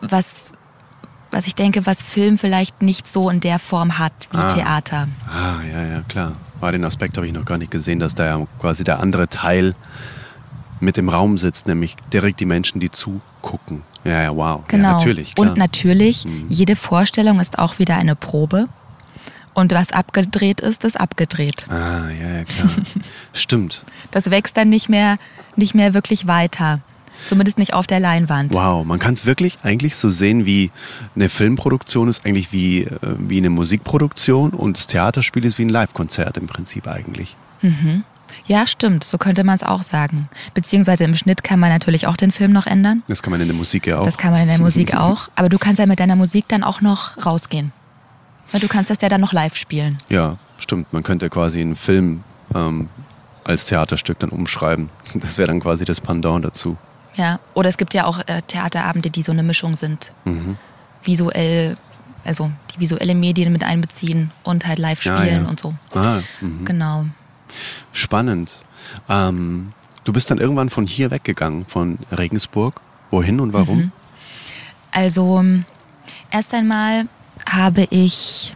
[0.00, 0.52] was
[1.34, 4.48] was ich denke, was Film vielleicht nicht so in der Form hat wie Ah.
[4.48, 5.08] Theater.
[5.28, 6.32] Ah, ja, ja, klar.
[6.60, 9.28] War den Aspekt habe ich noch gar nicht gesehen, dass da ja quasi der andere
[9.28, 9.74] Teil
[10.80, 13.82] mit im Raum sitzt, nämlich direkt die Menschen, die zugucken.
[14.04, 14.62] Ja, ja, wow.
[14.68, 14.88] Genau.
[14.88, 15.46] Ja, natürlich, klar.
[15.46, 15.52] Mhm.
[15.52, 18.68] Und natürlich, jede Vorstellung ist auch wieder eine Probe.
[19.54, 21.66] Und was abgedreht ist, ist abgedreht.
[21.70, 22.68] ah, ja, ja, klar.
[23.32, 23.84] Stimmt.
[24.10, 25.16] Das wächst dann nicht mehr,
[25.56, 26.80] nicht mehr wirklich weiter.
[27.24, 28.54] Zumindest nicht auf der Leinwand.
[28.54, 30.70] Wow, man kann es wirklich eigentlich so sehen, wie
[31.14, 35.70] eine Filmproduktion ist eigentlich wie, äh, wie eine Musikproduktion und das Theaterspiel ist wie ein
[35.70, 37.36] Live-Konzert im Prinzip eigentlich.
[38.46, 40.28] Ja, stimmt, so könnte man es auch sagen.
[40.52, 43.02] Beziehungsweise im Schnitt kann man natürlich auch den Film noch ändern.
[43.08, 44.04] Das kann man in der Musik ja auch.
[44.04, 45.28] Das kann man in der Musik auch.
[45.34, 47.72] Aber du kannst ja mit deiner Musik dann auch noch rausgehen.
[48.52, 49.98] Weil Du kannst das ja dann noch live spielen.
[50.08, 50.92] Ja, stimmt.
[50.92, 52.22] Man könnte quasi einen Film
[52.54, 52.88] ähm,
[53.44, 54.90] als Theaterstück dann umschreiben.
[55.14, 56.76] Das wäre dann quasi das Pendant dazu.
[57.16, 57.38] Ja.
[57.54, 60.12] Oder es gibt ja auch äh, Theaterabende, die so eine Mischung sind.
[60.24, 60.56] Mhm.
[61.02, 61.76] Visuell,
[62.24, 65.48] also die visuelle Medien mit einbeziehen und halt live Ja, spielen ja.
[65.48, 65.74] und so.
[65.94, 66.64] Ah, mhm.
[66.64, 67.06] Genau.
[67.92, 68.58] Spannend.
[69.08, 69.72] Ähm,
[70.04, 72.80] du bist dann irgendwann von hier weggegangen, von Regensburg.
[73.10, 73.78] Wohin und warum?
[73.78, 73.92] Mhm.
[74.90, 75.44] Also
[76.30, 77.06] erst einmal
[77.48, 78.54] habe ich.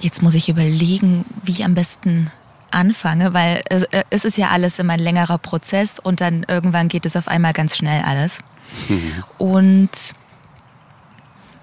[0.00, 2.30] Jetzt muss ich überlegen, wie ich am besten
[2.74, 6.88] anfange, weil es, äh, es ist ja alles immer ein längerer Prozess und dann irgendwann
[6.88, 8.40] geht es auf einmal ganz schnell alles.
[9.38, 9.90] Und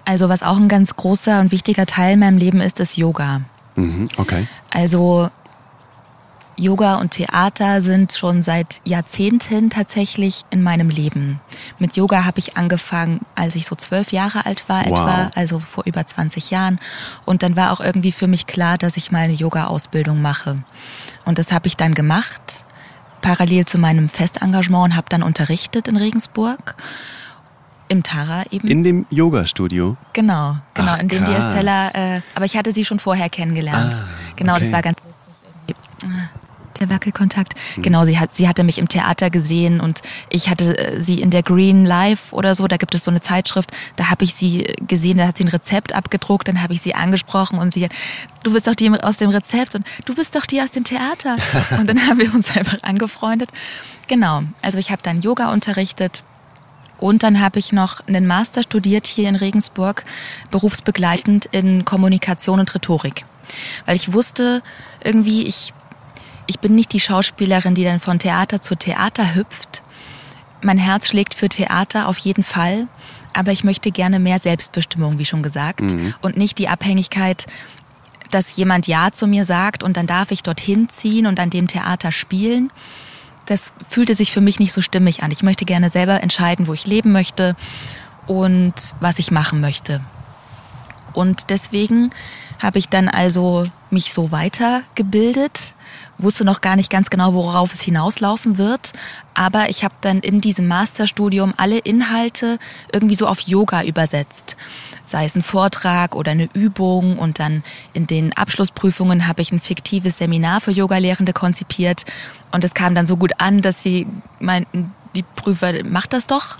[0.04, 3.42] also was auch ein ganz großer und wichtiger Teil in meinem Leben ist, ist Yoga.
[3.76, 4.48] Mhm, okay.
[4.70, 5.30] Also
[6.56, 11.40] Yoga und Theater sind schon seit Jahrzehnten tatsächlich in meinem Leben.
[11.78, 14.92] Mit Yoga habe ich angefangen, als ich so zwölf Jahre alt war Wow.
[14.92, 16.78] etwa, also vor über 20 Jahren.
[17.24, 20.58] Und dann war auch irgendwie für mich klar, dass ich mal eine Yoga-Ausbildung mache.
[21.24, 22.64] Und das habe ich dann gemacht,
[23.20, 26.74] parallel zu meinem Festengagement und habe dann unterrichtet in Regensburg.
[27.88, 28.68] Im Tara eben.
[28.68, 29.96] In dem Yoga-Studio.
[30.14, 31.32] Genau, genau, Ach, in dem die.
[31.32, 34.00] Estella, äh, aber ich hatte sie schon vorher kennengelernt.
[34.00, 34.72] Ah, genau, das okay.
[34.72, 34.98] war ganz
[36.04, 36.28] Ah,
[36.82, 37.54] der Wackelkontakt.
[37.76, 41.30] Genau, sie hat, sie hatte mich im Theater gesehen und ich hatte äh, sie in
[41.30, 44.64] der Green Life oder so, da gibt es so eine Zeitschrift, da habe ich sie
[44.64, 47.84] äh, gesehen, da hat sie ein Rezept abgedruckt, dann habe ich sie angesprochen und sie
[47.84, 47.92] hat,
[48.42, 51.36] du bist doch die aus dem Rezept und du bist doch die aus dem Theater.
[51.78, 53.50] Und dann haben wir uns einfach angefreundet.
[54.08, 56.24] Genau, also ich habe dann Yoga unterrichtet,
[57.02, 60.04] und dann habe ich noch einen Master studiert hier in Regensburg,
[60.52, 63.24] berufsbegleitend in Kommunikation und Rhetorik.
[63.86, 64.62] Weil ich wusste,
[65.02, 65.74] irgendwie, ich,
[66.46, 69.82] ich bin nicht die Schauspielerin, die dann von Theater zu Theater hüpft.
[70.62, 72.86] Mein Herz schlägt für Theater auf jeden Fall,
[73.34, 75.82] aber ich möchte gerne mehr Selbstbestimmung, wie schon gesagt,
[76.20, 77.46] und nicht die Abhängigkeit,
[78.30, 81.66] dass jemand Ja zu mir sagt und dann darf ich dorthin ziehen und an dem
[81.68, 82.70] Theater spielen.
[83.46, 85.30] Das fühlte sich für mich nicht so stimmig an.
[85.30, 87.56] Ich möchte gerne selber entscheiden, wo ich leben möchte
[88.26, 90.00] und was ich machen möchte.
[91.12, 92.10] Und deswegen
[92.62, 95.74] habe ich dann also mich so weitergebildet,
[96.18, 98.92] wusste noch gar nicht ganz genau, worauf es hinauslaufen wird,
[99.34, 102.58] aber ich habe dann in diesem Masterstudium alle Inhalte
[102.92, 104.56] irgendwie so auf Yoga übersetzt.
[105.04, 107.18] Sei es ein Vortrag oder eine Übung.
[107.18, 112.04] Und dann in den Abschlussprüfungen habe ich ein fiktives Seminar für Yogalehrende konzipiert.
[112.52, 114.06] Und es kam dann so gut an, dass sie
[114.38, 116.58] meinten, die Prüfer, macht das doch.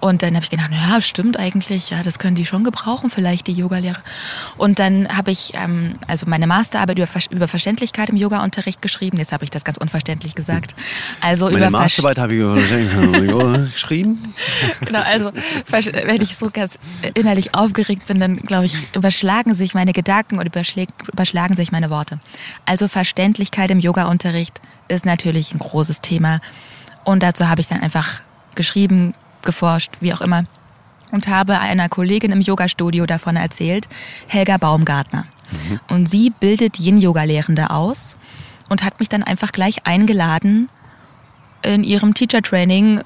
[0.00, 3.46] Und dann habe ich gedacht, ja, stimmt eigentlich, ja, das können die schon gebrauchen, vielleicht
[3.46, 4.00] die Yogalehrer.
[4.56, 9.18] Und dann habe ich ähm, also meine Masterarbeit über, Ver- über Verständlichkeit im Yoga-Unterricht geschrieben.
[9.18, 10.74] Jetzt habe ich das ganz unverständlich gesagt.
[11.20, 14.34] Also Meine über Masterarbeit habe ich über geschrieben.
[14.86, 15.32] Genau, also
[16.06, 16.78] wenn ich so ganz
[17.14, 20.46] innerlich aufgeregt bin, dann glaube ich, überschlagen sich meine Gedanken und
[21.12, 22.20] überschlagen sich meine Worte.
[22.64, 26.40] Also Verständlichkeit im Yoga-Unterricht ist natürlich ein großes Thema.
[27.04, 28.20] Und dazu habe ich dann einfach
[28.54, 30.44] geschrieben, geforscht, wie auch immer.
[31.12, 33.88] Und habe einer Kollegin im Yoga-Studio davon erzählt,
[34.28, 35.26] Helga Baumgartner.
[35.88, 38.16] Und sie bildet Yin-Yoga-Lehrende aus
[38.68, 40.68] und hat mich dann einfach gleich eingeladen,
[41.62, 43.00] in ihrem Teacher-Training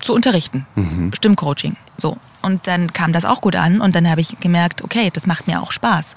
[0.00, 0.66] zu unterrichten.
[1.14, 1.76] Stimmcoaching.
[1.96, 2.18] So.
[2.42, 5.46] Und dann kam das auch gut an und dann habe ich gemerkt, okay, das macht
[5.48, 6.14] mir auch Spaß.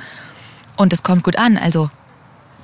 [0.76, 1.58] Und es kommt gut an.
[1.58, 1.90] Also,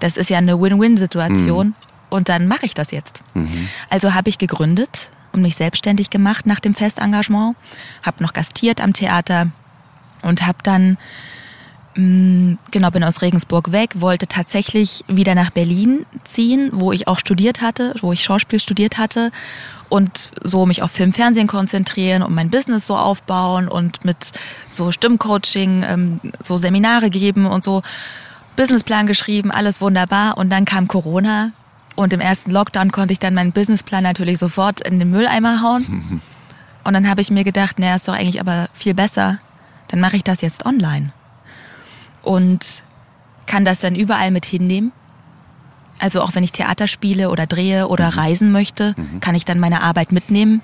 [0.02, 1.74] das ist ja eine Win-Win-Situation.
[2.10, 3.22] Und dann mache ich das jetzt.
[3.90, 7.56] Also habe ich gegründet und mich selbstständig gemacht nach dem Festengagement,
[8.04, 9.52] habe noch gastiert am Theater
[10.22, 10.98] und habe dann
[11.96, 17.20] mh, genau bin aus Regensburg weg, wollte tatsächlich wieder nach Berlin ziehen, wo ich auch
[17.20, 19.32] studiert hatte, wo ich Schauspiel studiert hatte
[19.90, 24.32] und so mich auf Film, Fernsehen konzentrieren und mein Business so aufbauen und mit
[24.70, 27.82] so Stimmcoaching, ähm, so Seminare geben und so
[28.56, 30.38] Businessplan geschrieben, alles wunderbar.
[30.38, 31.52] Und dann kam Corona
[31.96, 36.22] und im ersten Lockdown konnte ich dann meinen Businessplan natürlich sofort in den Mülleimer hauen.
[36.84, 39.40] Und dann habe ich mir gedacht, naja, ist doch eigentlich aber viel besser,
[39.88, 41.12] dann mache ich das jetzt online
[42.26, 42.84] und
[43.46, 44.92] kann das dann überall mit hinnehmen.
[46.00, 49.82] Also auch wenn ich Theater spiele oder drehe oder reisen möchte, kann ich dann meine
[49.82, 50.62] Arbeit mitnehmen.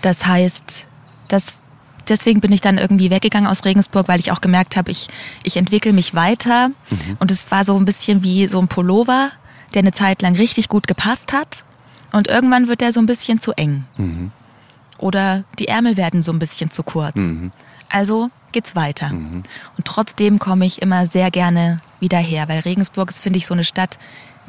[0.00, 0.86] Das heißt,
[1.28, 1.60] das,
[2.08, 5.08] deswegen bin ich dann irgendwie weggegangen aus Regensburg, weil ich auch gemerkt habe, ich,
[5.42, 6.70] ich entwickle mich weiter.
[7.18, 9.32] Und es war so ein bisschen wie so ein Pullover,
[9.74, 11.64] der eine Zeit lang richtig gut gepasst hat.
[12.12, 13.84] Und irgendwann wird der so ein bisschen zu eng.
[14.98, 17.16] Oder die Ärmel werden so ein bisschen zu kurz.
[17.88, 19.10] Also geht's weiter.
[19.10, 23.54] Und trotzdem komme ich immer sehr gerne wieder her, weil Regensburg ist, finde ich, so
[23.54, 23.98] eine Stadt,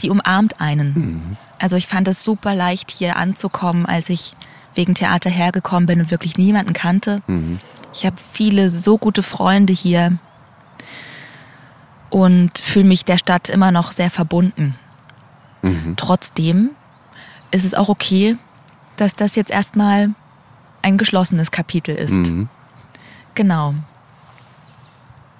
[0.01, 1.37] die umarmt einen.
[1.59, 4.35] Also ich fand es super leicht, hier anzukommen, als ich
[4.75, 7.21] wegen Theater hergekommen bin und wirklich niemanden kannte.
[7.93, 10.19] Ich habe viele so gute Freunde hier
[12.11, 14.75] und fühle mich der Stadt immer noch sehr verbunden.
[15.97, 16.71] Trotzdem
[17.51, 18.37] ist es auch okay,
[18.97, 20.11] dass das jetzt erstmal
[20.81, 22.13] ein geschlossenes Kapitel ist.
[23.33, 23.73] Genau.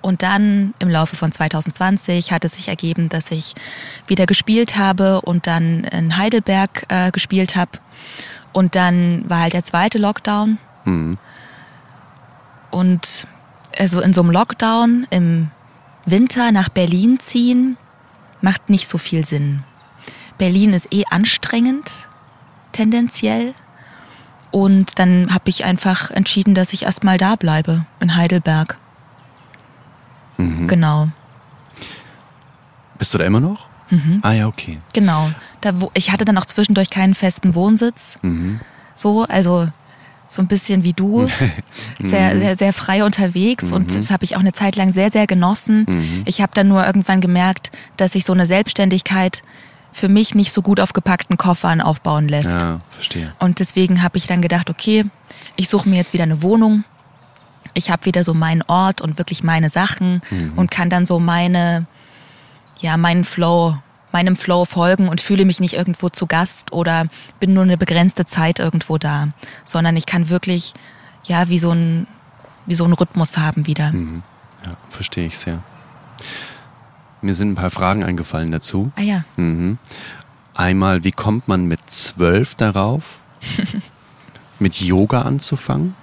[0.02, 3.56] Und dann im Laufe von 2020 hat es sich ergeben, dass ich
[4.06, 7.72] wieder gespielt habe und dann in Heidelberg äh, gespielt habe.
[8.54, 10.58] Und dann war halt der zweite Lockdown.
[12.70, 13.28] Und
[13.78, 15.50] also in so einem Lockdown im
[16.06, 17.78] Winter nach Berlin ziehen,
[18.42, 19.64] macht nicht so viel Sinn.
[20.38, 21.92] Berlin ist eh anstrengend,
[22.72, 23.54] tendenziell.
[24.52, 28.78] Und dann habe ich einfach entschieden, dass ich erstmal da bleibe, in Heidelberg.
[30.68, 31.10] Genau,
[32.98, 33.68] Bist du da immer noch?
[33.90, 34.20] Mhm.
[34.22, 34.80] Ah ja, okay.
[34.94, 35.30] genau.
[35.62, 38.18] Da, wo, ich hatte dann auch zwischendurch keinen festen Wohnsitz.
[38.96, 39.68] So, also
[40.28, 41.30] so ein bisschen wie du.
[42.04, 45.28] Sehr, sehr, sehr frei unterwegs und das habe ich auch eine Zeit lang sehr, sehr
[45.28, 46.24] genossen.
[46.26, 49.44] Ich habe dann nur irgendwann gemerkt, dass sich so eine Selbstständigkeit
[49.96, 52.54] für mich nicht so gut auf gepackten Koffern aufbauen lässt.
[52.54, 53.34] Ja, verstehe.
[53.40, 55.06] Und deswegen habe ich dann gedacht, okay,
[55.56, 56.84] ich suche mir jetzt wieder eine Wohnung.
[57.74, 60.22] Ich habe wieder so meinen Ort und wirklich meine Sachen
[60.58, 61.86] und kann dann so meine,
[62.80, 63.78] ja, meinen Flow,
[64.12, 67.06] meinem Flow folgen und fühle mich nicht irgendwo zu Gast oder
[67.40, 69.30] bin nur eine begrenzte Zeit irgendwo da,
[69.64, 70.74] sondern ich kann wirklich,
[71.24, 72.08] ja, wie so ein,
[72.66, 73.94] wie so einen Rhythmus haben wieder.
[74.66, 75.60] Ja, verstehe ich sehr.
[77.26, 78.92] Mir sind ein paar Fragen eingefallen dazu.
[78.96, 79.80] Ah ja, Mhm.
[80.54, 83.02] Einmal, wie kommt man mit zwölf darauf,
[84.60, 85.96] mit Yoga anzufangen?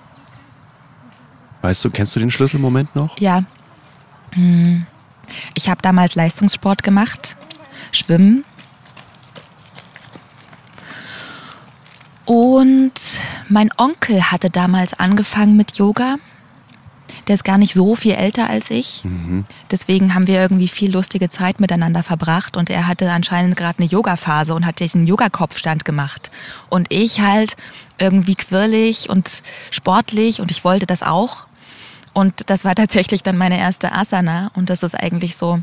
[1.60, 3.16] Weißt du, kennst du den Schlüsselmoment noch?
[3.20, 3.44] ja.
[4.32, 4.84] Hm.
[5.54, 7.36] Ich habe damals Leistungssport gemacht,
[7.92, 8.44] Schwimmen.
[12.24, 12.92] Und
[13.48, 16.16] mein Onkel hatte damals angefangen mit Yoga.
[17.28, 19.04] Der ist gar nicht so viel älter als ich.
[19.70, 22.56] Deswegen haben wir irgendwie viel lustige Zeit miteinander verbracht.
[22.56, 26.30] Und er hatte anscheinend gerade eine Yoga-Phase und hat diesen Yoga-Kopfstand gemacht.
[26.68, 27.56] Und ich halt
[27.98, 31.46] irgendwie quirlig und sportlich und ich wollte das auch.
[32.12, 34.50] Und das war tatsächlich dann meine erste Asana.
[34.54, 35.60] Und das ist eigentlich so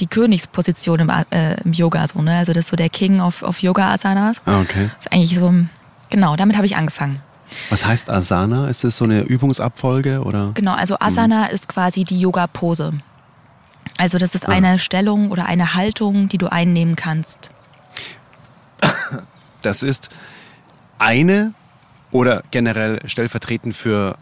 [0.00, 2.06] die Königsposition im, äh, im Yoga.
[2.06, 2.38] So, ne?
[2.38, 4.40] Also das ist so der King of, of Yoga-Asanas.
[4.46, 4.90] Ah, okay.
[4.96, 5.52] Das ist eigentlich so,
[6.10, 7.20] genau, damit habe ich angefangen.
[7.70, 8.68] Was heißt Asana?
[8.68, 10.52] Ist das so eine Übungsabfolge oder?
[10.54, 12.92] Genau, also Asana ist quasi die Yoga-Pose.
[13.96, 17.50] Also das ist eine Stellung oder eine Haltung, die du einnehmen kannst.
[19.62, 20.08] Das ist
[20.98, 21.52] eine
[22.12, 24.16] oder generell stellvertretend für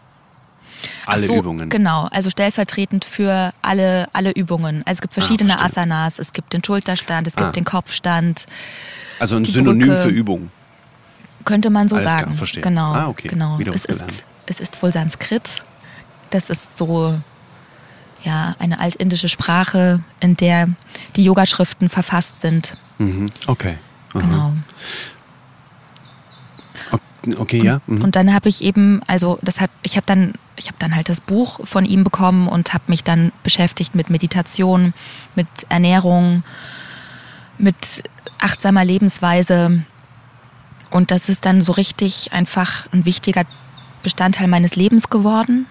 [1.05, 1.69] alle so, Übungen.
[1.69, 4.77] Genau, also stellvertretend für alle, alle Übungen.
[4.85, 5.65] Also es gibt verschiedene Ah.
[5.65, 7.51] Asanas, es gibt den Schulterstand, es gibt Ah.
[7.51, 8.47] den Kopfstand,
[9.19, 10.01] Also ein Synonym Brücke.
[10.01, 10.51] für Übung.
[11.47, 12.35] Könnte man so Alles klar, sagen.
[12.35, 12.61] verstehe.
[12.63, 13.27] Genau, Ah, okay.
[13.29, 13.57] genau.
[13.57, 15.63] Wieder Es ist, es ist wohl Sanskrit.
[16.29, 17.19] Das ist so
[18.23, 20.67] ja eine altindische Sprache, in der
[21.15, 22.77] die Yogaschriften verfasst sind.
[22.97, 23.27] Mhm.
[23.47, 23.77] Okay.
[24.13, 24.19] Aha.
[24.19, 24.53] Genau.
[27.39, 27.81] Okay, ja.
[27.87, 28.03] Mhm.
[28.03, 31.09] Und dann habe ich eben, also das hat, ich habe dann, ich habe dann halt
[31.09, 34.93] das Buch von ihm bekommen und habe mich dann beschäftigt mit Meditation,
[35.35, 36.43] mit Ernährung,
[37.57, 38.03] mit
[38.39, 39.81] achtsamer Lebensweise.
[40.89, 43.43] Und das ist dann so richtig einfach ein wichtiger
[44.03, 45.65] Bestandteil meines Lebens geworden.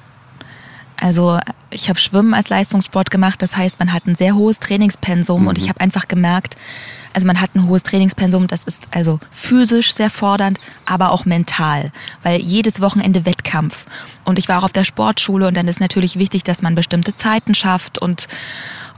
[0.99, 1.39] Also
[1.71, 5.47] ich habe Schwimmen als Leistungssport gemacht, das heißt, man hat ein sehr hohes Trainingspensum.
[5.47, 6.57] Und ich habe einfach gemerkt,
[7.13, 11.93] also man hat ein hohes Trainingspensum, das ist also physisch sehr fordernd, aber auch mental,
[12.23, 13.87] weil jedes Wochenende Wettkampf.
[14.25, 15.49] Und ich war auch auf der Sportschule.
[15.49, 17.99] Und dann ist natürlich wichtig, dass man bestimmte Zeiten schafft.
[17.99, 18.27] Und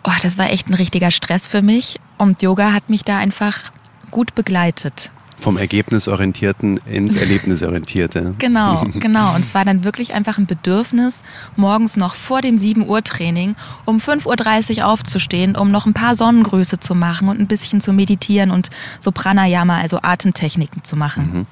[0.05, 2.01] oh, das war echt ein richtiger Stress für mich.
[2.17, 3.73] Und Yoga hat mich da einfach
[4.11, 5.11] gut begleitet.
[5.39, 8.33] Vom Ergebnisorientierten ins Erlebnisorientierte.
[8.39, 9.35] Genau, genau.
[9.35, 11.23] Und es war dann wirklich einfach ein Bedürfnis,
[11.57, 16.17] morgens noch vor dem 7 Uhr Training um 5.30 Uhr aufzustehen, um noch ein paar
[16.17, 18.71] Sonnengrüße zu machen und ein bisschen zu meditieren und
[19.01, 21.47] so Pranayama, also Atemtechniken zu machen.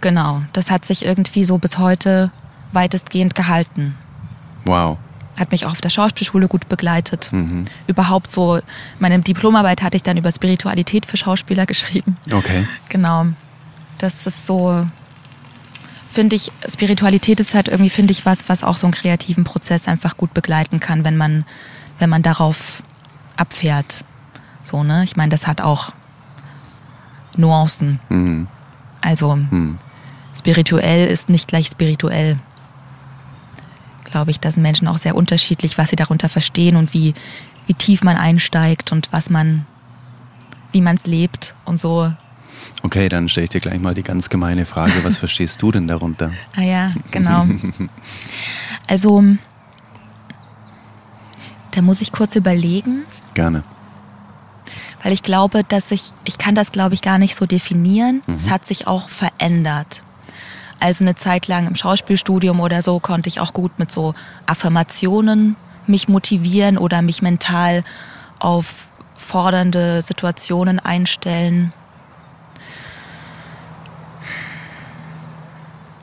[0.00, 2.30] Genau, das hat sich irgendwie so bis heute
[2.72, 3.96] weitestgehend gehalten.
[4.64, 4.98] Wow.
[5.36, 7.30] Hat mich auch auf der Schauspielschule gut begleitet.
[7.86, 8.60] Überhaupt so,
[8.98, 12.16] meine Diplomarbeit hatte ich dann über Spiritualität für Schauspieler geschrieben.
[12.32, 12.66] Okay.
[12.88, 13.26] Genau.
[13.98, 14.86] Das ist so,
[16.10, 19.88] finde ich, Spiritualität ist halt irgendwie, finde ich, was, was auch so einen kreativen Prozess
[19.88, 21.44] einfach gut begleiten kann, wenn man,
[21.98, 22.82] wenn man darauf
[23.36, 24.04] abfährt.
[24.62, 25.04] So, ne?
[25.04, 25.92] Ich meine, das hat auch
[27.36, 28.00] Nuancen.
[28.08, 28.48] Mhm.
[29.00, 29.38] Also
[30.36, 32.38] spirituell ist nicht gleich spirituell.
[34.16, 37.12] Glaube ich, da sind Menschen auch sehr unterschiedlich, was sie darunter verstehen und wie,
[37.66, 39.66] wie tief man einsteigt und was man,
[40.72, 42.10] wie man es lebt und so.
[42.82, 44.94] Okay, dann stelle ich dir gleich mal die ganz gemeine Frage.
[45.02, 46.32] Was verstehst du denn darunter?
[46.54, 47.46] Ah ja, genau.
[48.86, 49.22] Also,
[51.72, 53.02] da muss ich kurz überlegen,
[53.34, 53.64] Gerne.
[55.02, 58.22] weil ich glaube, dass ich, ich kann das glaube ich gar nicht so definieren.
[58.34, 60.04] Es hat sich auch verändert.
[60.78, 64.14] Also eine Zeit lang im Schauspielstudium oder so konnte ich auch gut mit so
[64.46, 67.84] Affirmationen mich motivieren oder mich mental
[68.38, 71.72] auf fordernde Situationen einstellen.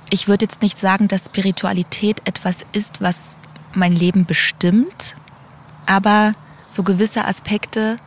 [0.10, 3.38] Ich würde jetzt nicht sagen, dass Spiritualität etwas ist, was
[3.74, 5.16] mein Leben bestimmt,
[5.86, 6.34] aber
[6.70, 7.98] so gewisse Aspekte,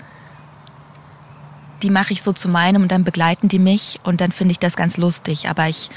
[1.82, 4.58] die mache ich so zu meinem und dann begleiten die mich und dann finde ich
[4.58, 5.48] das ganz lustig.
[5.48, 5.90] Aber ich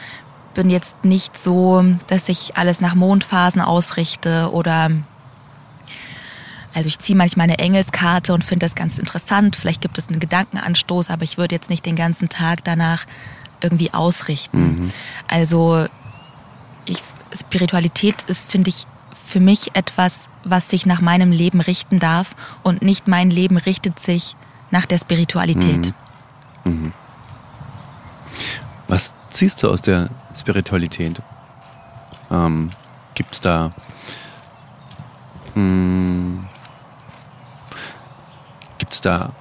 [0.54, 4.90] bin jetzt nicht so, dass ich alles nach Mondphasen ausrichte oder
[6.74, 9.56] also ich ziehe manchmal eine Engelskarte und finde das ganz interessant.
[9.56, 13.06] Vielleicht gibt es einen Gedankenanstoß, aber ich würde jetzt nicht den ganzen Tag danach
[13.62, 14.60] irgendwie ausrichten.
[15.28, 15.88] Also
[16.86, 18.86] ich, Spiritualität ist, finde ich,
[19.26, 24.00] für mich etwas, was sich nach meinem Leben richten darf und nicht mein Leben richtet
[24.00, 24.36] sich
[24.72, 25.94] nach der Spiritualität.
[28.90, 31.22] Was ziehst du aus der Spiritualität?
[32.30, 32.72] Ähm,
[33.14, 33.72] Gibt es da
[35.56, 36.44] mh,
[38.78, 39.32] gibt's da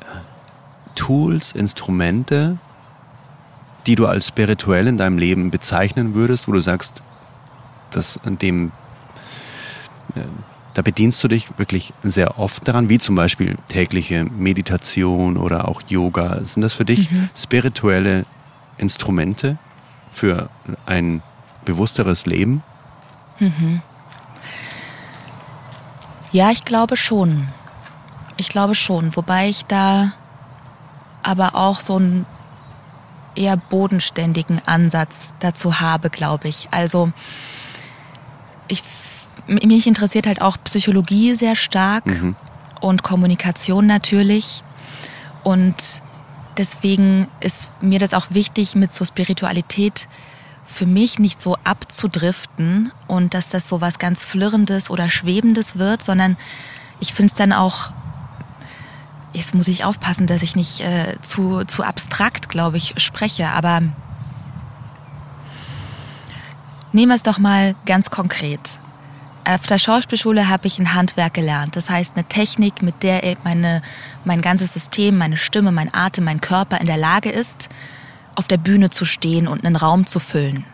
[0.00, 2.58] äh, Tools, Instrumente,
[3.86, 7.02] die du als spirituell in deinem Leben bezeichnen würdest, wo du sagst,
[7.90, 8.72] dass an dem
[10.14, 10.20] äh,
[10.74, 15.82] da bedienst du dich wirklich sehr oft daran, wie zum Beispiel tägliche Meditation oder auch
[15.86, 16.44] Yoga.
[16.44, 18.26] Sind das für dich spirituelle
[18.76, 19.56] Instrumente
[20.12, 20.50] für
[20.84, 21.22] ein
[21.64, 22.62] bewussteres Leben?
[26.32, 27.48] Ja, ich glaube schon.
[28.36, 29.14] Ich glaube schon.
[29.14, 30.12] Wobei ich da
[31.22, 32.26] aber auch so einen
[33.36, 36.68] eher bodenständigen Ansatz dazu habe, glaube ich.
[36.70, 37.12] Also
[38.68, 38.82] ich,
[39.46, 42.04] mich interessiert halt auch Psychologie sehr stark
[42.80, 44.62] und Kommunikation natürlich.
[45.42, 46.02] Und
[46.56, 50.08] deswegen ist mir das auch wichtig, mit so Spiritualität
[50.66, 56.02] für mich nicht so abzudriften und dass das so was ganz Flirrendes oder Schwebendes wird,
[56.02, 56.36] sondern
[57.00, 57.90] ich finde es dann auch,
[59.32, 63.82] jetzt muss ich aufpassen, dass ich nicht äh, zu, zu abstrakt, glaube ich, spreche, aber
[66.92, 68.80] nehmen wir es doch mal ganz konkret.
[69.46, 71.76] Auf der Schauspielschule habe ich ein Handwerk gelernt.
[71.76, 73.82] Das heißt, eine Technik, mit der meine,
[74.24, 77.68] mein ganzes System, meine Stimme, mein Atem, mein Körper in der Lage ist,
[78.36, 80.64] auf der Bühne zu stehen und einen Raum zu füllen.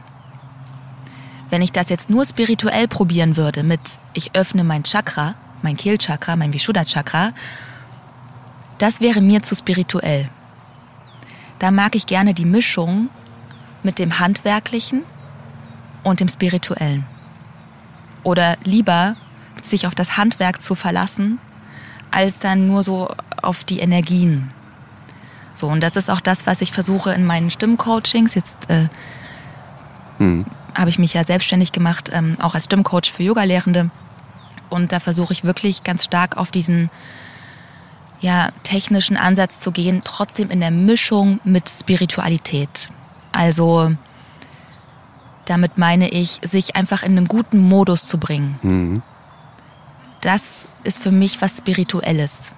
[1.50, 3.80] Wenn ich das jetzt nur spirituell probieren würde mit,
[4.12, 7.32] ich öffne mein Chakra, mein Kehlchakra, mein Vishuddha-Chakra,
[8.78, 10.30] das wäre mir zu spirituell.
[11.58, 13.10] Da mag ich gerne die Mischung
[13.82, 15.02] mit dem Handwerklichen
[16.04, 17.04] und dem Spirituellen.
[18.22, 19.16] Oder lieber
[19.62, 21.38] sich auf das Handwerk zu verlassen,
[22.10, 23.08] als dann nur so
[23.42, 24.50] auf die Energien.
[25.54, 28.34] So, und das ist auch das, was ich versuche in meinen Stimmcoachings.
[28.34, 28.88] Jetzt äh,
[30.74, 33.90] habe ich mich ja selbstständig gemacht, ähm, auch als Stimmcoach für Yogalehrende.
[34.68, 36.90] Und da versuche ich wirklich ganz stark auf diesen
[38.20, 42.90] ja, technischen Ansatz zu gehen, trotzdem in der Mischung mit Spiritualität.
[43.32, 43.92] Also
[45.46, 49.02] damit meine ich, sich einfach in einen guten Modus zu bringen.
[50.20, 52.52] Das ist für mich was Spirituelles.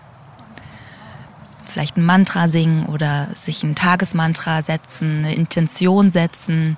[1.66, 6.76] Vielleicht ein Mantra singen oder sich ein Tagesmantra setzen, eine Intention setzen,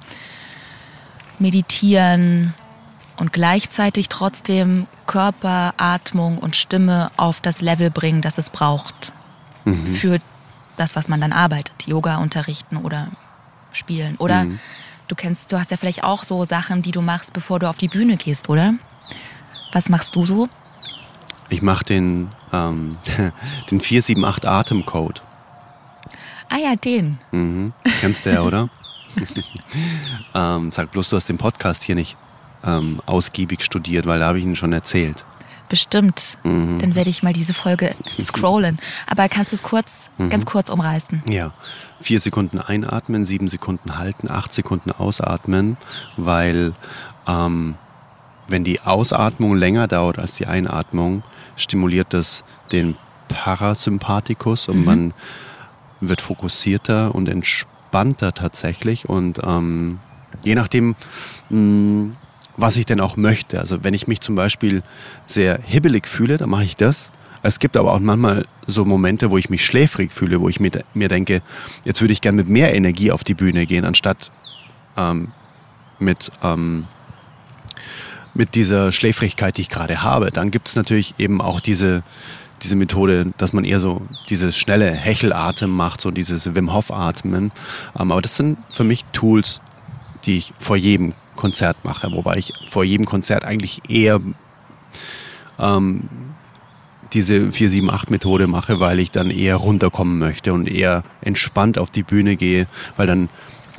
[1.39, 2.55] meditieren
[3.16, 9.12] und gleichzeitig trotzdem Körper, Atmung und Stimme auf das Level bringen, das es braucht.
[9.97, 10.20] Für
[10.76, 11.87] das, was man dann arbeitet.
[11.87, 13.09] Yoga unterrichten oder
[13.72, 14.16] spielen.
[14.16, 14.47] Oder
[15.09, 17.79] du kennst, du hast ja vielleicht auch so Sachen, die du machst, bevor du auf
[17.79, 18.75] die Bühne gehst, oder?
[19.73, 20.49] Was machst du so?
[21.49, 22.97] Ich mache den, ähm,
[23.71, 25.23] den 478 Atemcode.
[26.49, 27.19] Ah ja, den.
[27.33, 27.73] Mhm.
[28.01, 28.69] Kennst du ja, oder?
[30.35, 32.17] ähm, sag bloß, du hast den Podcast hier nicht
[32.65, 35.25] ähm, ausgiebig studiert, weil da habe ich ihn schon erzählt.
[35.69, 36.37] Bestimmt.
[36.45, 36.79] Mhm.
[36.79, 38.79] Dann werde ich mal diese Folge scrollen.
[39.07, 40.31] Aber kannst du es kurz, Mhm.
[40.31, 41.23] ganz kurz umreißen?
[41.29, 41.53] Ja,
[42.01, 45.76] vier Sekunden einatmen, sieben Sekunden halten, acht Sekunden ausatmen,
[46.16, 46.72] weil
[47.26, 47.74] ähm,
[48.49, 51.22] wenn die Ausatmung länger dauert als die Einatmung,
[51.57, 52.97] stimuliert das den
[53.28, 55.14] Parasympathikus und man
[56.01, 59.99] wird fokussierter und entspannter tatsächlich und ähm,
[60.42, 60.95] je nachdem,
[61.49, 62.12] mh,
[62.57, 63.59] was ich denn auch möchte.
[63.59, 64.82] Also wenn ich mich zum Beispiel
[65.26, 67.11] sehr hibbelig fühle, dann mache ich das.
[67.45, 70.70] Es gibt aber auch manchmal so Momente, wo ich mich schläfrig fühle, wo ich mir,
[70.95, 71.42] mir denke,
[71.84, 74.30] jetzt würde ich gerne mit mehr Energie auf die Bühne gehen, anstatt
[74.97, 75.28] ähm,
[75.99, 76.84] mit, ähm,
[78.32, 80.30] mit dieser Schläfrigkeit, die ich gerade habe.
[80.30, 82.03] Dann gibt es natürlich eben auch diese,
[82.62, 87.53] diese Methode, dass man eher so dieses schnelle Hechelatem macht, so dieses Wim Hof Atmen.
[88.01, 89.61] Ähm, aber das sind für mich Tools,
[90.24, 94.18] die ich vor jedem Konzert mache, wobei ich vor jedem Konzert eigentlich eher
[95.59, 96.09] ähm,
[97.15, 102.37] diese 4-7-8-Methode mache, weil ich dann eher runterkommen möchte und eher entspannt auf die Bühne
[102.37, 103.29] gehe, weil dann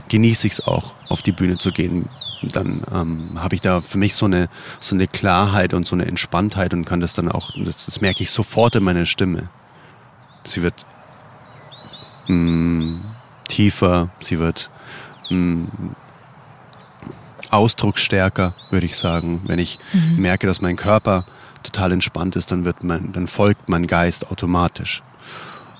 [0.10, 2.08] genieße ich es auch, auf die Bühne zu gehen.
[2.42, 6.06] Dann ähm, habe ich da für mich so eine, so eine Klarheit und so eine
[6.06, 9.50] Entspanntheit und kann das dann auch, das, das merke ich sofort in meiner Stimme.
[10.44, 10.86] Sie wird
[12.28, 13.00] mh,
[13.48, 14.70] tiefer, sie wird
[15.30, 15.68] mh,
[17.50, 19.42] ausdrucksstärker, würde ich sagen.
[19.46, 19.80] Wenn ich
[20.18, 21.26] merke, dass mein Körper
[21.66, 25.04] total entspannt ist, dann wird mein, dann folgt mein Geist automatisch.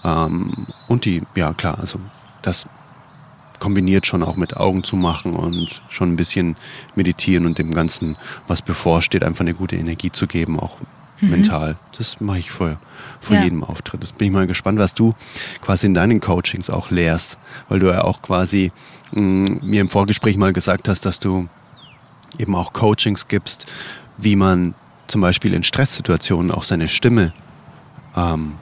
[0.04, 2.00] Ähm, und die, ja klar, also
[2.42, 2.66] das
[3.60, 6.56] kombiniert schon auch mit Augen zu machen und schon ein bisschen
[6.96, 8.18] meditieren und dem Ganzen,
[8.48, 10.78] was bevorsteht, einfach eine gute Energie zu geben, auch
[11.22, 11.78] mental.
[11.98, 12.78] Das mache ich vor,
[13.22, 13.44] vor Ja.
[13.44, 14.04] jedem Auftritt.
[14.04, 15.16] Das bin ich mal gespannt, was du
[15.62, 18.72] quasi in deinen Coachings auch lehrst, weil du ja auch quasi
[19.14, 21.48] mh, mir im Vorgespräch mal gesagt hast, dass du
[22.38, 23.66] eben auch Coachings gibst,
[24.18, 24.76] wie man
[25.08, 27.34] zum Beispiel in Stresssituationen auch seine Stimme
[28.16, 28.54] ähm,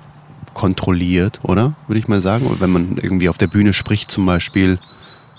[0.53, 1.73] kontrolliert, oder?
[1.87, 2.45] Würde ich mal sagen.
[2.47, 4.79] Oder wenn man irgendwie auf der Bühne spricht zum Beispiel.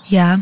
[0.05, 0.39] Ja.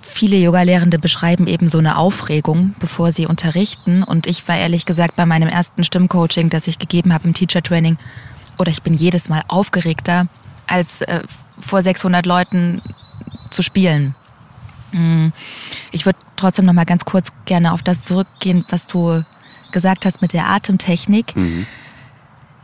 [0.00, 4.02] Viele Yogalehrende beschreiben eben so eine Aufregung, bevor sie unterrichten.
[4.02, 7.62] Und ich war ehrlich gesagt bei meinem ersten Stimmcoaching, das ich gegeben habe im Teacher
[7.62, 7.98] Training,
[8.58, 10.26] oder ich bin jedes Mal aufgeregter,
[10.66, 11.22] als äh,
[11.60, 12.82] vor 600 Leuten
[13.50, 14.14] zu spielen.
[14.92, 15.28] Mm.
[15.92, 19.22] Ich würde trotzdem noch mal ganz kurz gerne auf das zurückgehen, was du
[19.72, 21.34] gesagt hast mit der Atemtechnik.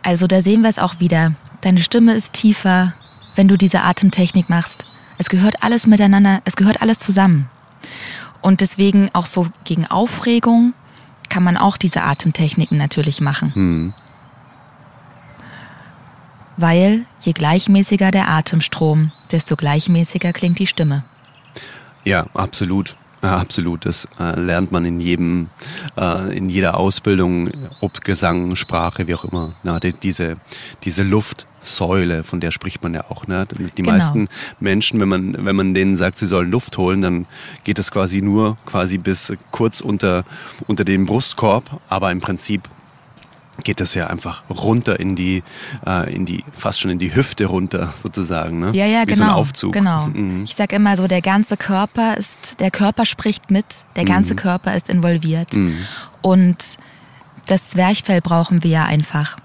[0.03, 1.33] Also da sehen wir es auch wieder.
[1.61, 2.93] Deine Stimme ist tiefer,
[3.35, 4.87] wenn du diese Atemtechnik machst.
[5.17, 7.49] Es gehört alles miteinander, es gehört alles zusammen.
[8.43, 10.75] Und deswegen auch so gegen Aufregung
[11.31, 13.95] kann man auch diese Atemtechniken natürlich machen.
[16.57, 21.05] Weil je gleichmäßiger der Atemstrom, desto gleichmäßiger klingt die Stimme.
[22.05, 22.97] Ja, absolut.
[23.25, 23.87] Ja, absolut.
[23.87, 25.49] Das äh, lernt man in jedem,
[25.97, 27.49] äh, in jeder Ausbildung,
[27.81, 29.55] ob Gesang, Sprache, wie auch immer.
[29.63, 30.37] Na, die, diese,
[30.83, 33.27] diese Luftsäule, von der spricht man ja auch.
[33.27, 33.47] Ne?
[33.57, 33.93] Die Genau.
[33.93, 34.29] meisten
[34.61, 37.27] Menschen, wenn man, wenn man denen sagt, sie sollen Luft holen, dann
[37.65, 40.25] geht es quasi nur quasi bis kurz unter,
[40.67, 42.69] unter dem Brustkorb, aber im Prinzip
[43.63, 45.43] geht das ja einfach runter in die,
[45.87, 48.59] äh, in die, fast schon in die Hüfte runter sozusagen.
[48.59, 48.71] Ne?
[48.73, 49.17] Ja, ja, Wie genau.
[49.17, 49.73] so ein Aufzug.
[49.73, 50.07] Genau.
[50.09, 50.45] Mhm.
[50.45, 54.75] Ich sag immer so, der ganze Körper ist, der Körper spricht mit, der ganze Körper
[54.75, 55.57] ist involviert.
[56.23, 56.79] Und
[57.47, 59.37] das Zwerchfell brauchen wir ja einfach.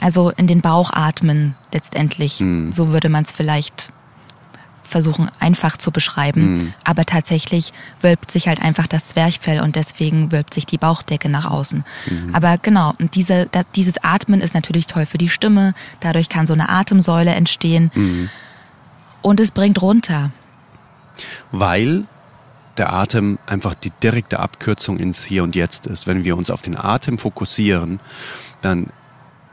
[0.00, 2.42] Also in den Bauch atmen letztendlich.
[2.70, 3.90] So würde man es vielleicht
[4.86, 6.74] versuchen einfach zu beschreiben.
[6.84, 11.44] Aber tatsächlich wölbt sich halt einfach das Zwerchfell und deswegen wölbt sich die Bauchdecke nach
[11.50, 11.84] außen.
[12.32, 15.74] Aber genau, und diese, da, dieses Atmen ist natürlich toll für die Stimme.
[16.00, 18.30] Dadurch kann so eine Atemsäule entstehen.
[19.22, 20.30] Und es bringt runter.
[21.50, 22.04] weil
[22.76, 26.06] der Atem einfach die direkte Abkürzung ins Hier und Jetzt ist.
[26.06, 28.00] Wenn wir uns auf den Atem fokussieren,
[28.60, 28.88] dann,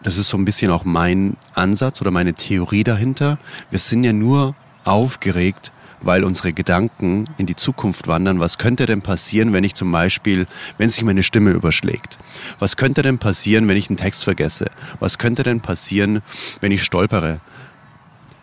[0.02, 3.38] das ist so ein bisschen auch mein Ansatz oder meine Theorie dahinter,
[3.70, 5.72] wir sind ja nur aufgeregt,
[6.02, 8.40] weil unsere Gedanken in die Zukunft wandern.
[8.40, 12.20] Was könnte denn passieren, wenn ich zum Beispiel, wenn sich meine Stimme überschlägt?
[12.60, 14.70] Was könnte denn passieren, wenn ich einen Text vergesse?
[15.00, 16.22] Was könnte denn passieren,
[16.62, 17.40] wenn ich stolpere?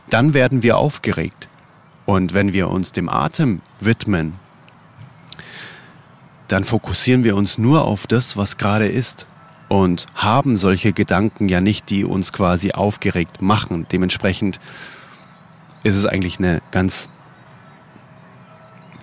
[0.08, 1.48] Dann werden wir aufgeregt.
[2.06, 4.34] Und wenn wir uns dem Atem widmen,
[6.48, 9.28] dann fokussieren wir uns nur auf das, was gerade ist
[9.68, 13.86] und haben solche Gedanken ja nicht, die uns quasi aufgeregt machen.
[13.92, 14.58] Dementsprechend
[15.82, 17.08] ist es eigentlich eine ganz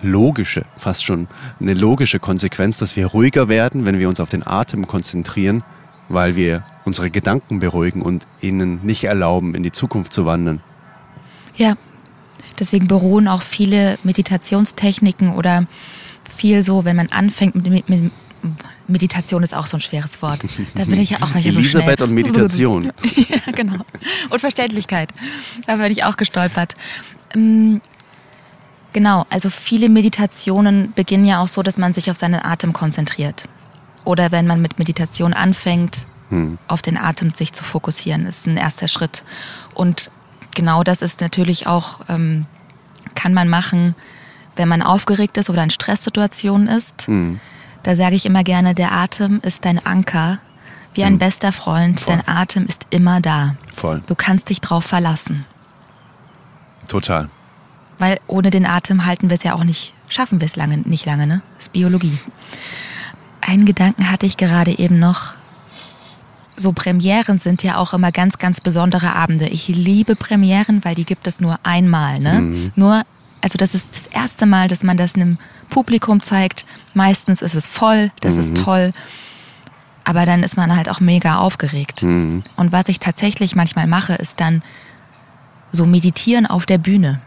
[0.02, 1.26] logische, fast schon
[1.60, 5.64] eine logische Konsequenz, dass wir ruhiger werden, wenn wir uns auf den Atem konzentrieren,
[6.08, 10.60] weil wir unsere Gedanken beruhigen und ihnen nicht erlauben, in die Zukunft zu wandern.
[11.56, 11.76] Ja,
[12.58, 15.66] deswegen beruhen auch viele Meditationstechniken oder
[16.28, 18.12] viel so, wenn man anfängt mit, mit
[18.86, 20.44] Meditation ist auch so ein schweres Wort.
[20.74, 22.02] Da bin ich ja auch so Elisabeth schnell.
[22.02, 22.84] und Meditation.
[23.16, 23.84] ja, genau.
[24.30, 25.10] Und Verständlichkeit.
[25.66, 26.74] Da bin ich auch gestolpert.
[27.34, 27.80] Ähm,
[28.94, 33.44] Genau, also viele Meditationen beginnen ja auch so, dass man sich auf seinen Atem konzentriert.
[34.04, 36.06] Oder wenn man mit Meditation anfängt,
[36.66, 39.24] auf den Atem sich zu fokussieren, ist ein erster Schritt.
[39.74, 40.10] Und
[40.54, 42.46] genau das ist natürlich auch, ähm,
[43.14, 43.94] kann man machen,
[44.56, 47.08] wenn man aufgeregt ist oder in Stresssituationen ist.
[47.82, 50.38] Da sage ich immer gerne, der Atem ist dein Anker,
[50.94, 52.00] wie ein bester Freund.
[52.00, 52.16] Voll.
[52.16, 53.54] Dein Atem ist immer da.
[53.74, 54.02] Voll.
[54.06, 55.44] Du kannst dich drauf verlassen.
[56.88, 57.28] Total.
[57.98, 61.06] Weil ohne den Atem halten wir es ja auch nicht, schaffen wir es lange, nicht
[61.06, 61.42] lange, ne?
[61.56, 62.18] Das ist Biologie.
[63.40, 65.34] Einen Gedanken hatte ich gerade eben noch.
[66.56, 69.48] So Premieren sind ja auch immer ganz, ganz besondere Abende.
[69.48, 72.72] Ich liebe Premieren, weil die gibt es nur einmal, ne?
[72.74, 73.02] Nur,
[73.40, 75.38] also das ist das erste Mal, dass man das einem
[75.68, 76.66] Publikum zeigt.
[76.94, 78.92] Meistens ist es voll, das ist toll.
[80.04, 82.02] Aber dann ist man halt auch mega aufgeregt.
[82.56, 84.62] Und was ich tatsächlich manchmal mache, ist dann
[85.70, 87.20] so meditieren auf der Bühne.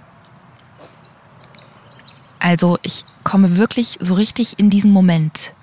[2.40, 5.54] Also ich komme wirklich so richtig in diesen Moment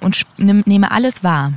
[0.00, 1.52] und nehme alles wahr,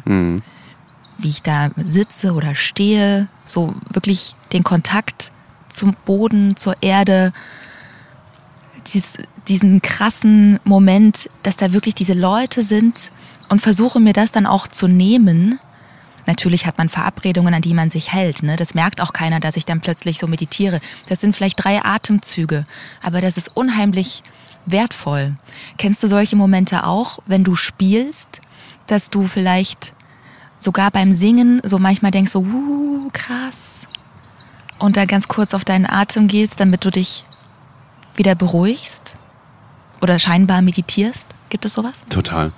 [1.17, 5.31] wie ich da sitze oder stehe, so wirklich den Kontakt
[5.69, 7.33] zum Boden, zur Erde,
[8.93, 13.11] dies, diesen krassen Moment, dass da wirklich diese Leute sind
[13.49, 15.59] und versuche mir das dann auch zu nehmen.
[16.25, 18.43] Natürlich hat man Verabredungen, an die man sich hält.
[18.43, 18.55] Ne?
[18.55, 20.79] Das merkt auch keiner, dass ich dann plötzlich so meditiere.
[21.09, 22.65] Das sind vielleicht drei Atemzüge,
[23.01, 24.23] aber das ist unheimlich
[24.65, 25.35] wertvoll.
[25.77, 28.41] Kennst du solche Momente auch, wenn du spielst,
[28.87, 29.93] dass du vielleicht
[30.59, 33.87] sogar beim Singen so manchmal denkst, so, uh, krass.
[34.79, 37.25] Und dann ganz kurz auf deinen Atem gehst, damit du dich
[38.15, 39.17] wieder beruhigst?
[40.03, 41.25] Oder scheinbar meditierst?
[41.47, 42.03] Gibt es sowas?
[42.09, 42.51] Total.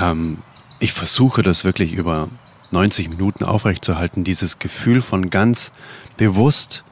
[0.00, 0.38] Ähm,
[0.80, 2.28] ich versuche das wirklich über
[2.70, 5.72] 90 Minuten aufrechtzuerhalten, dieses Gefühl von ganz
[6.16, 6.82] bewusst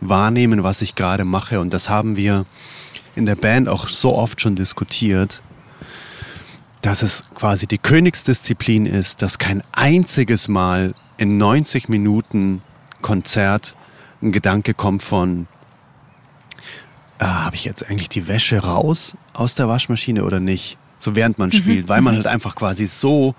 [0.00, 1.58] wahrnehmen, was ich gerade mache.
[1.58, 2.46] Und das haben wir
[3.16, 5.42] in der Band auch so oft schon diskutiert,
[6.80, 12.62] dass es quasi die Königsdisziplin ist, dass kein einziges Mal in 90 Minuten
[13.02, 13.74] Konzert
[14.22, 15.48] ein Gedanke kommt von,
[17.18, 20.78] ah, habe ich jetzt eigentlich die Wäsche raus aus der Waschmaschine oder nicht?
[20.98, 23.34] So während man spielt, weil man halt einfach quasi so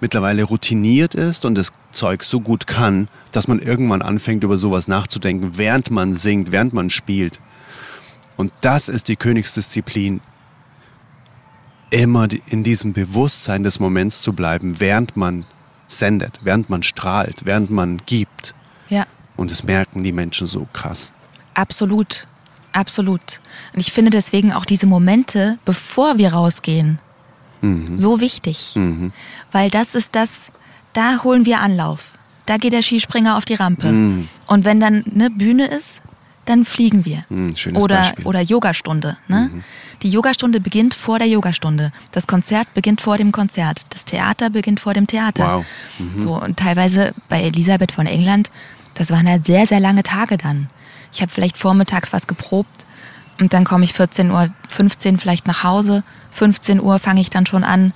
[0.00, 4.86] mittlerweile routiniert ist und das Zeug so gut kann, dass man irgendwann anfängt, über sowas
[4.86, 7.40] nachzudenken, während man singt, während man spielt.
[8.36, 10.20] Und das ist die Königsdisziplin,
[11.90, 15.44] immer in diesem Bewusstsein des Moments zu bleiben, während man
[15.88, 18.54] sendet, während man strahlt, während man gibt.
[18.88, 19.06] Ja.
[19.36, 21.12] Und das merken die Menschen so krass.
[21.54, 22.26] Absolut,
[22.72, 23.40] absolut.
[23.74, 26.98] Und ich finde deswegen auch diese Momente, bevor wir rausgehen,
[27.96, 28.74] so wichtig.
[29.52, 30.50] Weil das ist das,
[30.92, 32.12] da holen wir Anlauf.
[32.46, 33.88] Da geht der Skispringer auf die Rampe.
[34.46, 36.00] Und wenn dann eine Bühne ist,
[36.46, 37.24] dann fliegen wir.
[37.28, 38.26] Mm, schönes oder, Beispiel.
[38.26, 39.18] oder Yogastunde.
[39.28, 39.50] Ne?
[40.02, 41.92] Die Yogastunde beginnt vor der Yogastunde.
[42.12, 43.82] Das Konzert beginnt vor dem Konzert.
[43.90, 45.58] Das Theater beginnt vor dem Theater.
[45.58, 45.64] Wow.
[46.18, 48.50] So, und teilweise bei Elisabeth von England,
[48.94, 50.68] das waren halt sehr, sehr lange Tage dann.
[51.12, 52.86] Ich habe vielleicht vormittags was geprobt
[53.40, 56.02] und dann komme ich 14 Uhr, 15 vielleicht nach Hause.
[56.30, 57.92] 15 Uhr fange ich dann schon an,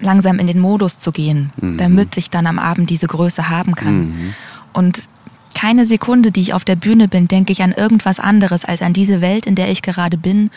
[0.00, 4.34] langsam in den Modus zu gehen, damit ich dann am Abend diese Größe haben kann.
[4.72, 5.08] Und
[5.52, 8.92] keine Sekunde, die ich auf der Bühne bin, denke ich an irgendwas anderes als an
[8.92, 10.50] diese Welt, in der ich gerade bin,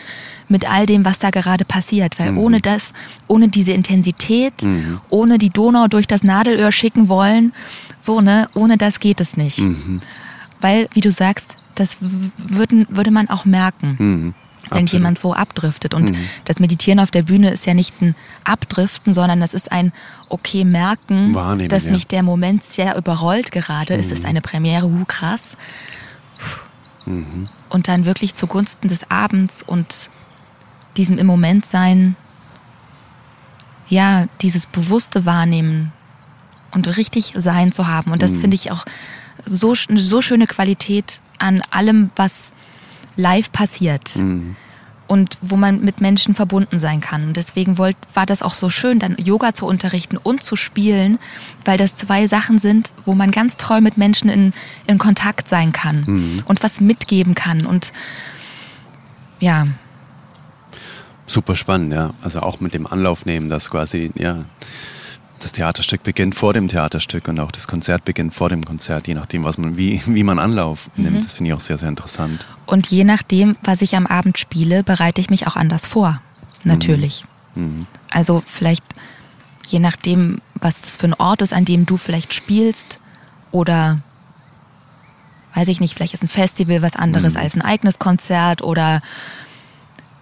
[0.48, 2.18] mit all dem, was da gerade passiert.
[2.18, 2.92] Weil ohne das,
[3.26, 4.54] ohne diese Intensität,
[5.10, 7.52] ohne die Donau durch das Nadelöhr schicken wollen,
[8.00, 9.58] so, ne, ohne das geht es nicht.
[10.60, 14.34] Weil, wie du sagst, das würden, würde man auch merken
[14.70, 14.92] wenn Absolut.
[14.92, 15.94] jemand so abdriftet.
[15.94, 16.12] Und
[16.44, 18.14] das Meditieren auf der Bühne ist ja nicht ein
[18.44, 19.92] Abdriften, sondern das ist ein
[20.28, 21.92] okay merken, Wahrnehmen, dass ja.
[21.92, 23.94] mich der Moment sehr überrollt gerade.
[23.94, 25.56] Es ist eine Premiere, hu krass.
[27.06, 30.10] Und dann wirklich zugunsten des Abends und
[30.96, 32.16] diesem im Moment sein,
[33.88, 35.92] ja, dieses bewusste Wahrnehmen
[36.72, 38.12] und richtig sein zu haben.
[38.12, 38.84] Und das finde ich auch
[39.44, 42.52] so, eine so schöne Qualität an allem, was
[43.16, 44.16] live passiert.
[45.06, 47.28] Und wo man mit Menschen verbunden sein kann.
[47.28, 51.18] Und deswegen wollt, war das auch so schön, dann Yoga zu unterrichten und zu spielen,
[51.66, 54.54] weil das zwei Sachen sind, wo man ganz toll mit Menschen in,
[54.86, 57.66] in Kontakt sein kann und was mitgeben kann.
[57.66, 57.92] Und
[59.40, 59.66] ja,
[61.26, 62.12] Super spannend, ja.
[62.22, 64.44] Also auch mit dem Anlauf nehmen, dass quasi, ja,
[65.44, 69.14] das Theaterstück beginnt vor dem Theaterstück und auch das Konzert beginnt vor dem Konzert, je
[69.14, 71.24] nachdem, was man, wie, wie man Anlauf nimmt.
[71.24, 72.46] Das finde ich auch sehr, sehr interessant.
[72.66, 76.20] Und je nachdem, was ich am Abend spiele, bereite ich mich auch anders vor.
[76.64, 77.24] natürlich.
[77.54, 77.86] Mhm.
[78.10, 78.82] Also vielleicht
[79.66, 82.98] je nachdem, was das für ein Ort ist, an dem du vielleicht spielst
[83.50, 84.00] oder
[85.54, 87.40] weiß ich nicht, vielleicht ist ein Festival was anderes Mhm.
[87.40, 89.02] als ein eigenes Konzert oder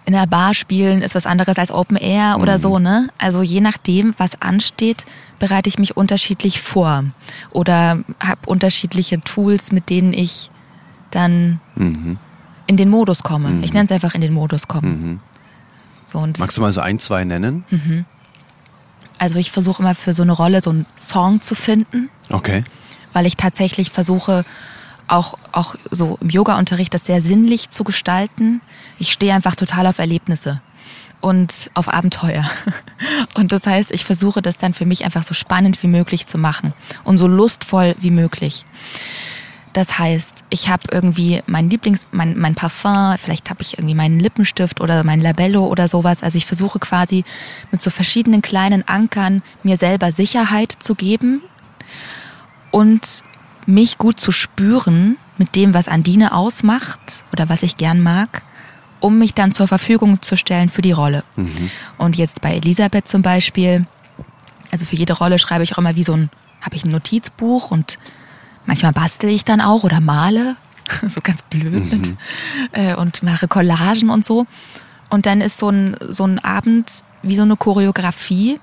[0.05, 3.07] in der Bar spielen ist was anderes als Open Air oder so, ne?
[3.17, 5.05] Also je nachdem, was ansteht,
[5.39, 7.05] bereite ich mich unterschiedlich vor
[7.51, 10.51] oder habe unterschiedliche Tools, mit denen ich
[11.11, 12.17] dann Mhm.
[12.67, 13.59] in den Modus komme.
[13.61, 15.19] Ich nenne es einfach in den Modus kommen.
[16.05, 17.63] So, und Magst du mal so ein, zwei nennen?
[19.19, 22.63] also ich versuche immer für so eine Rolle so einen Song zu finden, Okay.
[23.13, 24.43] weil ich tatsächlich versuche,
[25.07, 28.61] auch, auch so im Yoga-Unterricht das sehr sinnlich zu gestalten.
[28.99, 30.61] Ich stehe einfach total auf Erlebnisse
[31.21, 32.49] und auf Abenteuer.
[33.33, 36.37] Und das heißt, ich versuche das dann für mich einfach so spannend wie möglich zu
[36.37, 36.73] machen
[37.03, 38.65] und so lustvoll wie möglich.
[39.73, 44.19] Das heißt, ich habe irgendwie mein Lieblings, mein, mein Parfum, vielleicht habe ich irgendwie meinen
[44.19, 46.21] Lippenstift oder mein Labello oder sowas.
[46.21, 47.23] Also ich versuche quasi
[47.71, 51.41] mit so verschiedenen kleinen Ankern mir selber Sicherheit zu geben
[52.69, 53.23] und
[53.65, 58.41] mich gut zu spüren mit dem, was Andine ausmacht oder was ich gern mag,
[58.99, 61.23] um mich dann zur Verfügung zu stellen für die Rolle.
[61.97, 63.85] Und jetzt bei Elisabeth zum Beispiel,
[64.71, 66.29] also für jede Rolle schreibe ich auch immer wie so ein,
[66.61, 67.99] habe ich ein Notizbuch und
[68.65, 70.55] manchmal bastel ich dann auch oder male,
[71.09, 72.15] so ganz blöd
[72.71, 74.45] äh, und mache Collagen und so.
[75.09, 78.59] Und dann ist so ein, so ein Abend wie so eine Choreografie,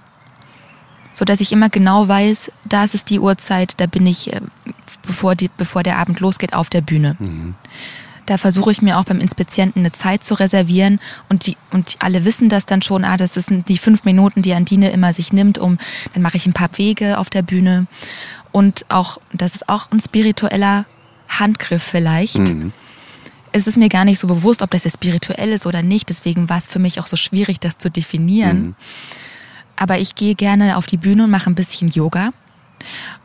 [1.13, 4.41] so dass ich immer genau weiß, da ist es die Uhrzeit, da bin ich, äh,
[5.07, 7.17] bevor, die, bevor der Abend losgeht, auf der Bühne.
[8.27, 12.25] Da versuche ich mir auch beim Inspizienten eine Zeit zu reservieren und die und alle
[12.25, 15.59] wissen das dann schon, ah, das sind die fünf Minuten, die Andine immer sich nimmt,
[15.59, 15.79] um
[16.13, 17.87] dann mache ich ein paar Wege auf der Bühne
[18.53, 20.85] und auch das ist auch ein spiritueller
[21.29, 22.39] Handgriff vielleicht.
[23.53, 26.09] Es ist mir gar nicht so bewusst, ob das jetzt spirituell ist oder nicht.
[26.09, 28.77] Deswegen war es für mich auch so schwierig, das zu definieren.
[29.81, 32.31] Aber ich gehe gerne auf die Bühne und mache ein bisschen Yoga.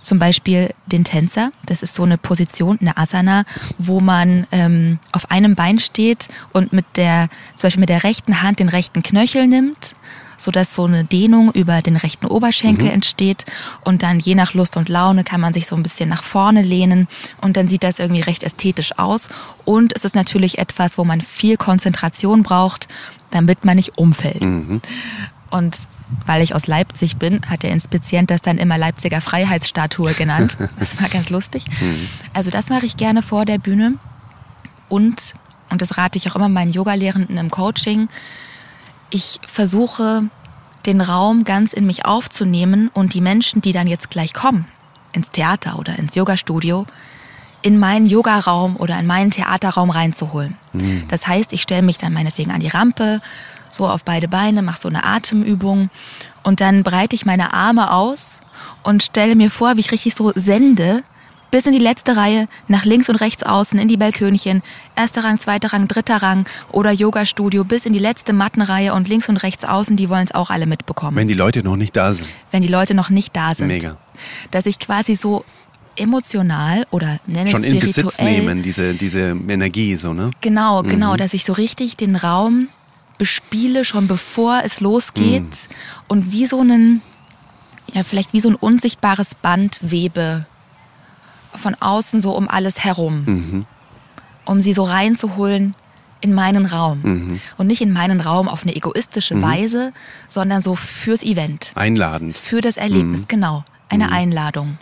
[0.01, 1.51] Zum Beispiel den Tänzer.
[1.66, 3.43] Das ist so eine Position, eine Asana,
[3.78, 8.41] wo man ähm, auf einem Bein steht und mit der, zum Beispiel mit der rechten
[8.41, 9.95] Hand den rechten Knöchel nimmt,
[10.38, 13.43] sodass so eine Dehnung über den rechten Oberschenkel entsteht.
[13.84, 16.62] Und dann je nach Lust und Laune kann man sich so ein bisschen nach vorne
[16.62, 17.10] lehnen
[17.41, 19.28] und dann sieht das irgendwie recht ästhetisch aus.
[19.66, 22.88] Und es ist natürlich etwas, wo man viel Konzentration braucht,
[23.32, 24.45] damit man nicht umfällt.
[25.51, 25.88] Und
[26.26, 30.58] weil ich aus Leipzig bin, hat der Inspizient das dann immer Leipziger Freiheitsstatue genannt.
[30.80, 31.66] Das war ganz lustig.
[32.34, 33.95] Also das mache ich gerne vor der Bühne.
[34.89, 35.34] Und,
[35.70, 38.08] und das rate ich auch immer meinen Yogalehrenden im Coaching,
[39.10, 40.24] ich versuche
[40.86, 44.68] den Raum ganz in mich aufzunehmen und die Menschen, die dann jetzt gleich kommen,
[45.14, 46.86] ins Theater oder ins Yogastudio,
[47.62, 50.56] in meinen Yogaraum oder in meinen Theaterraum reinzuholen.
[51.08, 53.22] Das heißt, ich stelle mich dann meinetwegen an die Rampe,
[53.76, 55.89] so auf beide Beine, mache so eine Atemübung
[56.43, 58.41] und dann breite ich meine Arme aus
[58.84, 61.03] und stelle mir vor, wie ich richtig so sende,
[61.51, 64.61] bis in die letzte Reihe, nach links und rechts außen, in die Balkönchen,
[64.95, 69.30] erster Rang, zweiter Rang, dritter Rang oder Yogastudio, bis in die letzte Mattenreihe und links
[69.30, 72.13] und rechts außen, die wollen es auch alle mitbekommen Wenn die Leute noch nicht da
[72.13, 72.30] sind.
[72.51, 73.67] wenn die Leute noch nicht da sind.
[73.67, 73.97] Mega.
[74.51, 75.45] Dass ich quasi so
[75.95, 78.03] emotional oder nenne Schon es in spirituell.
[78.03, 80.32] Besitz nehmen, diese, diese Energie, so, ne?
[80.41, 82.67] Genau, genau, dass ich so richtig den Raum
[83.18, 85.70] bespiele, schon bevor es losgeht
[86.07, 87.01] und wie so einen,
[87.93, 90.45] ja, vielleicht wie so ein unsichtbares Band webe
[91.55, 93.66] von außen so um alles herum,
[94.45, 95.76] um sie so reinzuholen
[96.22, 97.39] in meinen Raum.
[97.57, 99.93] Und nicht in meinen Raum auf eine egoistische Weise,
[100.28, 101.72] sondern so fürs Event.
[101.76, 102.38] Einladend.
[102.38, 103.63] Für das Erlebnis, genau.
[103.89, 104.78] Eine Einladung.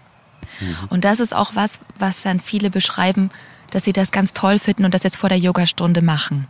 [0.90, 3.30] Und das ist auch was, was dann viele beschreiben,
[3.72, 6.48] dass sie das ganz toll finden und das jetzt vor der Yogastunde machen.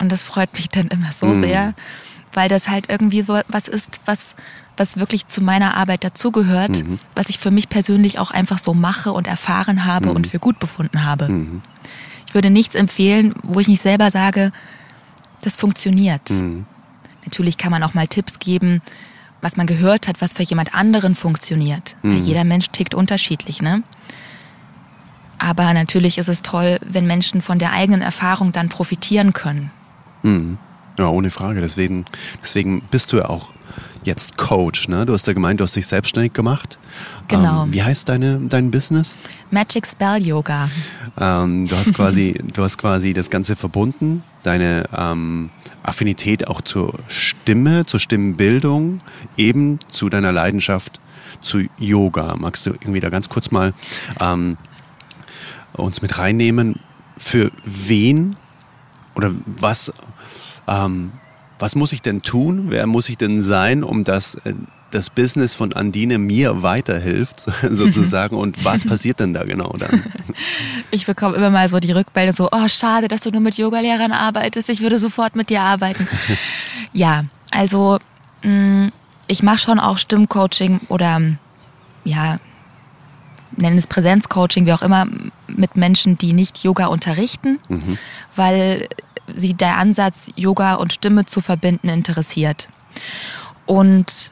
[0.00, 1.74] Und das freut mich dann immer so sehr,
[2.32, 4.34] weil das halt irgendwie so was ist, was,
[4.76, 6.84] was wirklich zu meiner Arbeit dazugehört,
[7.14, 10.58] was ich für mich persönlich auch einfach so mache und erfahren habe und für gut
[10.58, 11.26] befunden habe.
[12.26, 14.50] Ich würde nichts empfehlen, wo ich nicht selber sage,
[15.42, 16.28] das funktioniert.
[17.24, 18.82] Natürlich kann man auch mal Tipps geben,
[19.40, 21.96] was man gehört hat, was für jemand anderen funktioniert.
[22.02, 23.82] Weil jeder Mensch tickt unterschiedlich, ne?
[25.38, 29.70] Aber natürlich ist es toll, wenn Menschen von der eigenen Erfahrung dann profitieren können.
[30.98, 31.60] Ja, ohne Frage.
[31.60, 32.04] Deswegen,
[32.42, 33.48] deswegen bist du ja auch
[34.04, 35.06] jetzt Coach, ne?
[35.06, 36.78] Du hast ja gemeint, du hast dich selbstständig gemacht.
[37.28, 37.64] Genau.
[37.64, 39.16] Ähm, wie heißt deine, dein Business?
[39.50, 40.68] Magic Spell Yoga.
[41.18, 45.50] Ähm, du hast quasi, du hast quasi das Ganze verbunden, deine ähm,
[45.82, 49.00] Affinität auch zur Stimme, zur Stimmenbildung,
[49.36, 51.00] eben zu deiner Leidenschaft
[51.40, 52.36] zu Yoga.
[52.36, 53.72] Magst du irgendwie da ganz kurz mal
[54.20, 54.56] ähm,
[55.72, 56.78] uns mit reinnehmen?
[57.16, 58.36] Für wen
[59.14, 59.92] oder was,
[60.68, 61.12] ähm,
[61.58, 62.66] was muss ich denn tun?
[62.68, 64.54] Wer muss ich denn sein, um das, äh,
[64.90, 68.36] das Business von Andine mir weiterhilft, sozusagen?
[68.36, 70.02] Und was passiert denn da genau dann?
[70.90, 74.12] Ich bekomme immer mal so die Rückmeldung so, oh, schade, dass du nur mit Yogalehrern
[74.12, 74.68] arbeitest.
[74.68, 76.08] Ich würde sofort mit dir arbeiten.
[76.92, 77.98] ja, also
[78.42, 78.90] mh,
[79.26, 81.20] ich mache schon auch Stimmcoaching oder
[82.04, 82.38] ja,
[83.56, 85.06] nennen es Präsenzcoaching, wie auch immer,
[85.46, 87.98] mit Menschen, die nicht Yoga unterrichten, mhm.
[88.36, 88.88] weil
[89.34, 92.68] sie der Ansatz, Yoga und Stimme zu verbinden, interessiert.
[93.66, 94.30] Und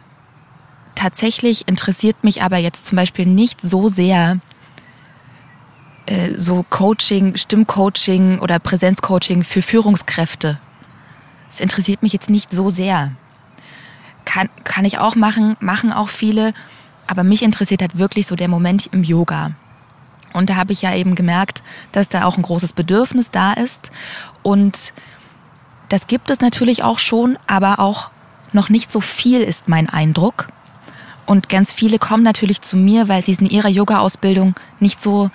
[0.95, 4.41] tatsächlich interessiert mich aber jetzt zum Beispiel nicht so sehr
[6.07, 10.59] äh, so Coaching, Stimmcoaching oder Präsenzcoaching für Führungskräfte.
[11.49, 13.13] Es interessiert mich jetzt nicht so sehr.
[14.25, 16.55] Kann, kann ich auch machen, machen auch viele,
[17.07, 19.53] aber mich interessiert halt wirklich so der Moment im Yoga.
[20.33, 21.63] Und da habe ich ja eben gemerkt,
[21.93, 23.91] dass da auch ein großes Bedürfnis da ist.
[24.43, 24.93] Und
[25.89, 28.11] das gibt es natürlich auch schon, aber auch
[28.53, 30.49] noch nicht so viel ist mein Eindruck.
[31.27, 35.31] Und ganz viele kommen natürlich zu mir, weil sie es in ihrer Yoga-Ausbildung nicht so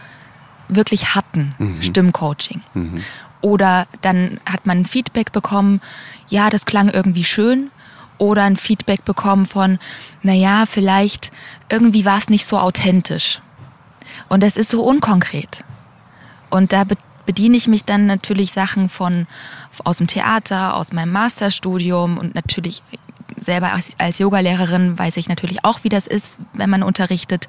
[0.68, 1.82] wirklich hatten, mhm.
[1.82, 2.62] Stimmcoaching.
[2.74, 3.04] Mhm.
[3.42, 5.82] Oder dann hat man ein Feedback bekommen,
[6.28, 7.70] ja, das klang irgendwie schön.
[8.18, 9.78] Oder ein Feedback bekommen von,
[10.24, 11.32] naja, vielleicht
[11.70, 13.42] irgendwie war es nicht so authentisch.
[14.30, 15.64] Und das ist so unkonkret.
[16.50, 16.84] Und da
[17.26, 19.28] bediene ich mich dann natürlich Sachen von
[19.84, 22.82] aus dem Theater, aus meinem Masterstudium und natürlich
[23.40, 27.48] selber als, als Yogalehrerin weiß ich natürlich auch, wie das ist, wenn man unterrichtet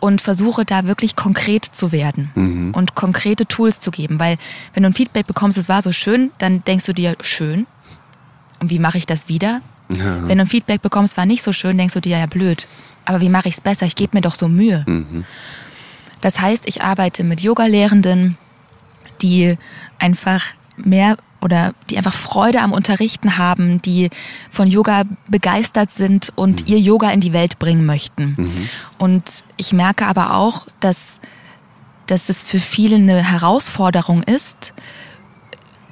[0.00, 2.74] und versuche da wirklich konkret zu werden mhm.
[2.74, 4.36] und konkrete Tools zu geben, weil
[4.74, 7.66] wenn du ein Feedback bekommst, es war so schön, dann denkst du dir schön.
[8.58, 9.60] Und wie mache ich das wieder?
[9.90, 10.26] Ja.
[10.26, 12.66] Wenn du ein Feedback bekommst, war nicht so schön, denkst du dir ja blöd.
[13.04, 13.86] Aber wie mache ich es besser?
[13.86, 14.84] Ich gebe mir doch so Mühe.
[14.88, 15.24] Mhm.
[16.22, 18.38] Das heißt, ich arbeite mit Yoga-Lehrenden,
[19.20, 19.58] die
[19.98, 20.42] einfach
[20.76, 24.08] mehr oder die einfach Freude am Unterrichten haben, die
[24.48, 26.72] von Yoga begeistert sind und mhm.
[26.72, 28.36] ihr Yoga in die Welt bringen möchten.
[28.38, 28.68] Mhm.
[28.96, 31.20] Und ich merke aber auch, dass,
[32.06, 34.72] dass es für viele eine Herausforderung ist,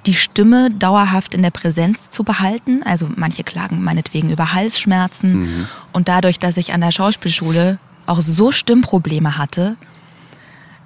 [0.07, 2.83] die Stimme dauerhaft in der Präsenz zu behalten.
[2.85, 5.41] Also manche klagen meinetwegen über Halsschmerzen.
[5.41, 5.69] Mhm.
[5.93, 9.77] Und dadurch, dass ich an der Schauspielschule auch so Stimmprobleme hatte,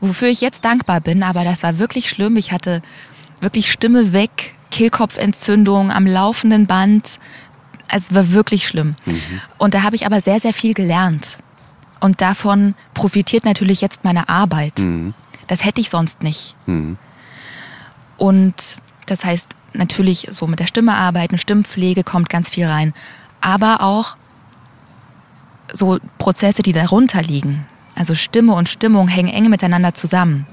[0.09, 2.37] wofür ich jetzt dankbar bin, aber das war wirklich schlimm.
[2.37, 2.83] Ich hatte
[3.41, 7.19] wirklich Stimme weg, Kehlkopfentzündung am laufenden Band.
[7.89, 8.97] Also es war wirklich schlimm.
[9.05, 9.41] Mhm.
[9.59, 11.39] Und da habe ich aber sehr, sehr viel gelernt.
[12.01, 14.81] Und davon profitiert natürlich jetzt meine Arbeit.
[14.81, 15.15] Mhm.
[15.47, 16.57] Das hätte ich sonst nicht.
[16.67, 16.97] Mhm.
[18.17, 22.95] Und das heißt, natürlich so mit der Stimme arbeiten, Stimmpflege kommt ganz viel rein.
[23.41, 24.17] Aber auch
[25.73, 27.67] so Prozesse, die darunter liegen.
[27.95, 30.47] Also Stimme und Stimmung hängen eng miteinander zusammen.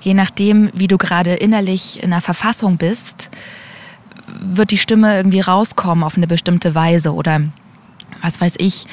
[0.00, 3.30] Je nachdem, wie du gerade innerlich in einer Verfassung bist,
[4.40, 7.40] wird die Stimme irgendwie rauskommen auf eine bestimmte Weise oder
[8.20, 8.86] was weiß ich.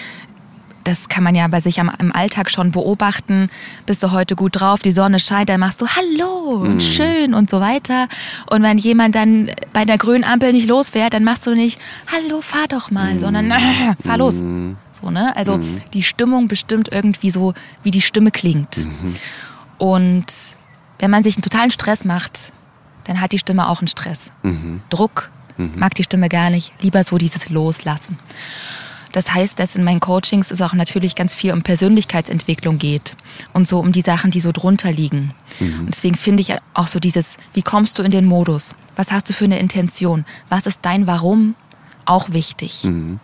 [0.83, 3.49] Das kann man ja bei sich am, im Alltag schon beobachten.
[3.85, 6.81] Bist du heute gut drauf, die Sonne scheint, dann machst du Hallo und mhm.
[6.81, 8.07] schön und so weiter.
[8.49, 11.79] Und wenn jemand dann bei der grünen Ampel nicht losfährt, dann machst du nicht
[12.11, 13.19] Hallo, fahr doch mal, mhm.
[13.19, 13.59] sondern äh,
[14.05, 14.41] fahr los.
[15.01, 15.35] So, ne?
[15.35, 15.81] Also mhm.
[15.93, 18.85] die Stimmung bestimmt irgendwie so, wie die Stimme klingt.
[18.85, 19.15] Mhm.
[19.77, 20.55] Und
[20.99, 22.53] wenn man sich einen totalen Stress macht,
[23.05, 24.31] dann hat die Stimme auch einen Stress.
[24.43, 24.81] Mhm.
[24.89, 25.73] Druck mhm.
[25.77, 28.19] mag die Stimme gar nicht, lieber so dieses Loslassen.
[29.11, 33.15] Das heißt, dass in meinen Coachings es auch natürlich ganz viel um Persönlichkeitsentwicklung geht
[33.53, 35.33] und so um die Sachen, die so drunter liegen.
[35.59, 35.79] Mhm.
[35.79, 38.75] Und deswegen finde ich auch so dieses, wie kommst du in den Modus?
[38.95, 40.25] Was hast du für eine Intention?
[40.49, 41.55] Was ist dein Warum?
[42.05, 42.83] Auch wichtig.
[42.83, 43.19] Mhm.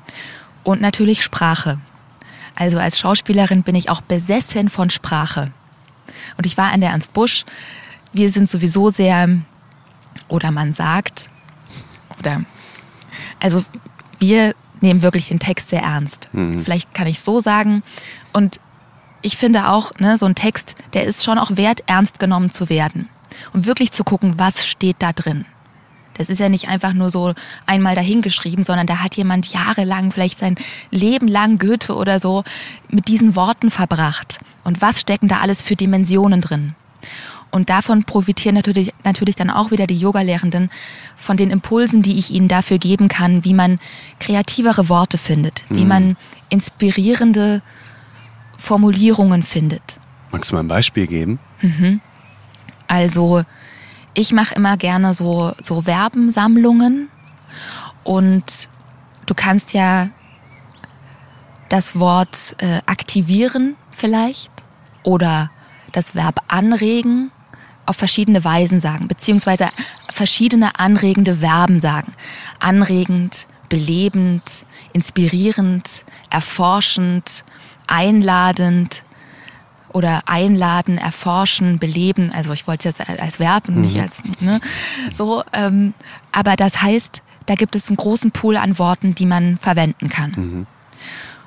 [0.66, 1.80] Und natürlich Sprache.
[2.56, 5.52] Also als Schauspielerin bin ich auch besessen von Sprache.
[6.38, 7.46] Und ich war an der Ernst Busch.
[8.12, 9.30] Wir sind sowieso sehr,
[10.28, 11.30] oder man sagt,
[12.20, 12.44] oder,
[13.40, 13.64] also
[14.20, 16.30] wir nehmen wirklich den Text sehr ernst.
[16.34, 16.62] Mhm.
[16.62, 17.84] Vielleicht kann ich so sagen.
[18.34, 18.60] Und
[19.22, 22.70] ich finde auch, ne, so ein Text, der ist schon auch wert, ernst genommen zu
[22.70, 23.08] werden.
[23.54, 25.46] Und wirklich zu gucken, was steht da drin.
[26.16, 27.34] Das ist ja nicht einfach nur so
[27.66, 30.56] einmal dahingeschrieben, sondern da hat jemand jahrelang, vielleicht sein
[30.92, 32.44] Leben lang Goethe oder so,
[32.90, 34.40] mit diesen Worten verbracht.
[34.64, 36.76] Und was stecken da alles für Dimensionen drin?
[37.52, 40.70] Und davon profitieren natürlich, natürlich dann auch wieder die Yogalehrenden
[41.16, 43.80] von den Impulsen, die ich ihnen dafür geben kann, wie man
[44.20, 45.78] kreativere Worte findet, mhm.
[45.78, 46.18] wie man
[46.50, 47.62] inspirierende
[48.58, 50.00] Formulierungen findet.
[50.32, 51.40] Magst du mal ein Beispiel geben?
[51.62, 52.02] Mhm.
[52.88, 53.44] Also
[54.16, 57.10] ich mache immer gerne so, so Verbensammlungen
[58.04, 58.70] und
[59.26, 60.10] du kannst ja
[61.70, 64.52] das Wort äh, aktivieren vielleicht
[65.04, 65.52] oder
[65.92, 67.32] das Verb anregen
[67.86, 69.70] auf verschiedene Weisen sagen, beziehungsweise
[70.12, 72.14] verschiedene anregende Verben sagen.
[72.60, 77.44] anregend, belebend, inspirierend, erforschend,
[77.88, 79.04] einladend
[79.96, 82.30] oder einladen, erforschen, beleben.
[82.36, 84.60] Also ich wollte es jetzt als Verb und nicht als ne?
[85.14, 85.42] so.
[85.54, 85.94] Ähm,
[86.34, 90.34] aber das heißt, da gibt es einen großen Pool an Worten, die man verwenden kann.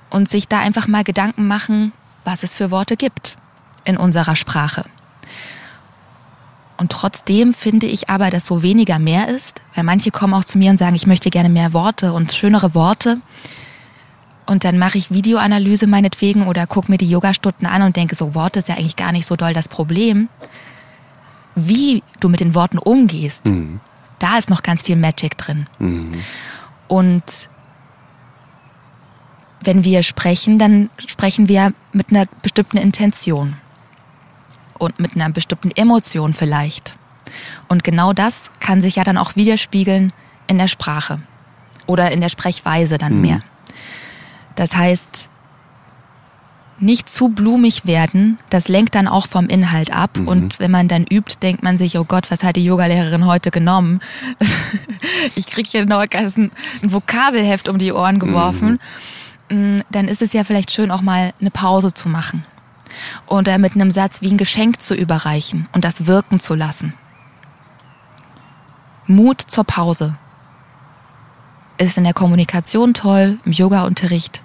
[0.09, 1.93] Und sich da einfach mal Gedanken machen,
[2.25, 3.37] was es für Worte gibt
[3.85, 4.87] in unserer Sprache.
[6.79, 10.57] Und trotzdem finde ich aber, dass so weniger mehr ist, weil manche kommen auch zu
[10.57, 13.21] mir und sagen, ich möchte gerne mehr Worte und schönere Worte.
[14.49, 18.35] Und dann mache ich Videoanalyse meinetwegen oder gucke mir die Yogastunden an und denke, so
[18.35, 20.31] Worte ist ja eigentlich gar nicht so doll das Problem.
[21.55, 23.53] Wie du mit den Worten umgehst,
[24.19, 25.67] da ist noch ganz viel Magic drin.
[26.89, 27.51] Und
[29.61, 33.57] wenn wir sprechen, dann sprechen wir mit einer bestimmten Intention
[34.79, 36.97] und mit einer bestimmten Emotion vielleicht.
[37.69, 40.15] Und genau das kann sich ja dann auch widerspiegeln
[40.47, 41.21] in der Sprache
[41.87, 43.43] oder in der Sprechweise dann mehr.
[44.59, 45.29] Das heißt,
[46.81, 50.19] nicht zu blumig werden, das lenkt dann auch vom Inhalt ab.
[50.27, 53.53] Und wenn man dann übt, denkt man sich, oh Gott, was hat die Yogalehrerin heute
[53.53, 54.01] genommen?
[55.37, 56.51] ich kriege hier noch ein
[56.83, 58.81] Vokabelheft um die Ohren geworfen.
[59.49, 62.45] Mm, Dann ist es ja vielleicht schön, auch mal eine Pause zu machen.
[63.29, 66.95] Oder mit einem Satz wie ein Geschenk zu überreichen und das wirken zu lassen.
[69.07, 70.17] Mut zur Pause
[71.79, 74.43] ist in der Kommunikation toll, im Yoga-Unterricht.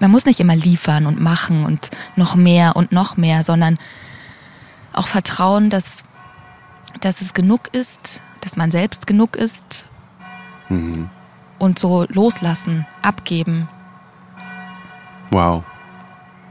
[0.00, 3.78] Man muss nicht immer liefern und machen und noch mehr und noch mehr, sondern
[4.92, 6.02] auch vertrauen, dass,
[7.00, 9.90] dass es genug ist, dass man selbst genug ist
[11.58, 13.68] und so loslassen, abgeben,
[15.30, 15.62] Wow.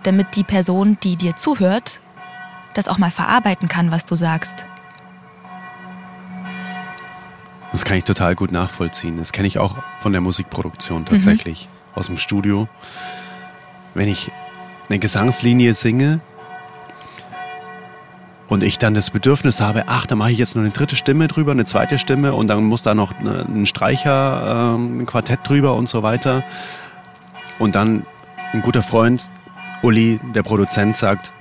[0.04, 2.00] damit die Person, die dir zuhört,
[2.74, 4.64] das auch mal verarbeiten kann, was du sagst.
[7.72, 9.18] Das kann ich total gut nachvollziehen.
[9.18, 12.68] Das kenne ich auch von der Musikproduktion tatsächlich, aus dem Studio.
[14.00, 14.32] Wenn ich
[14.88, 16.22] eine Gesangslinie singe
[18.48, 21.28] und ich dann das Bedürfnis habe, ach, da mache ich jetzt noch eine dritte Stimme
[21.28, 25.76] drüber, eine zweite Stimme und dann muss da noch ein Streicher, ähm, ein Quartett drüber
[25.76, 26.46] und so weiter.
[27.60, 28.06] Und dann
[28.54, 29.30] ein guter Freund,
[29.82, 31.34] Uli, der Produzent, sagt,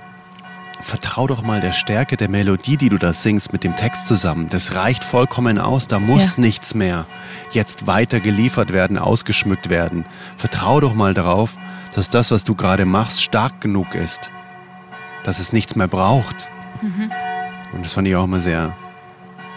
[0.81, 4.49] vertrau doch mal der Stärke der Melodie, die du da singst, mit dem Text zusammen.
[4.49, 6.41] Das reicht vollkommen aus, da muss Ja.
[6.41, 7.05] nichts mehr
[7.53, 10.03] jetzt weiter geliefert werden, ausgeschmückt werden.
[10.35, 11.53] Vertrau doch mal darauf,
[11.95, 14.31] dass das, was du gerade machst, stark genug ist.
[15.23, 16.49] Dass es nichts mehr braucht.
[17.73, 18.75] Und das fand ich auch immer sehr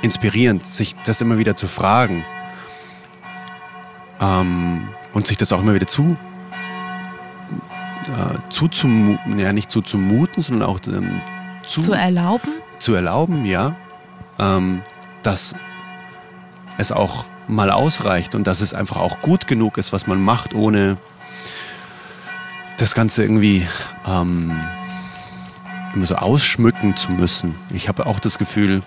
[0.02, 2.24] inspirierend, sich das immer wieder zu fragen.
[4.20, 6.16] Ähm, und sich das auch immer wieder zu
[8.02, 11.20] äh, zuzumuten, ja nicht zuzumuten, sondern auch ähm,
[11.66, 13.76] zu, Zu erlauben, zu erlauben, ja,
[14.38, 14.82] ähm,
[15.22, 15.54] dass
[16.78, 20.54] es auch mal ausreicht und dass es einfach auch gut genug ist, was man macht,
[20.54, 20.96] ohne
[22.82, 23.66] das Ganze irgendwie
[24.08, 24.50] ähm,
[25.94, 27.54] immer so ausschmücken zu müssen.
[27.72, 28.82] Ich habe auch das Gefühl,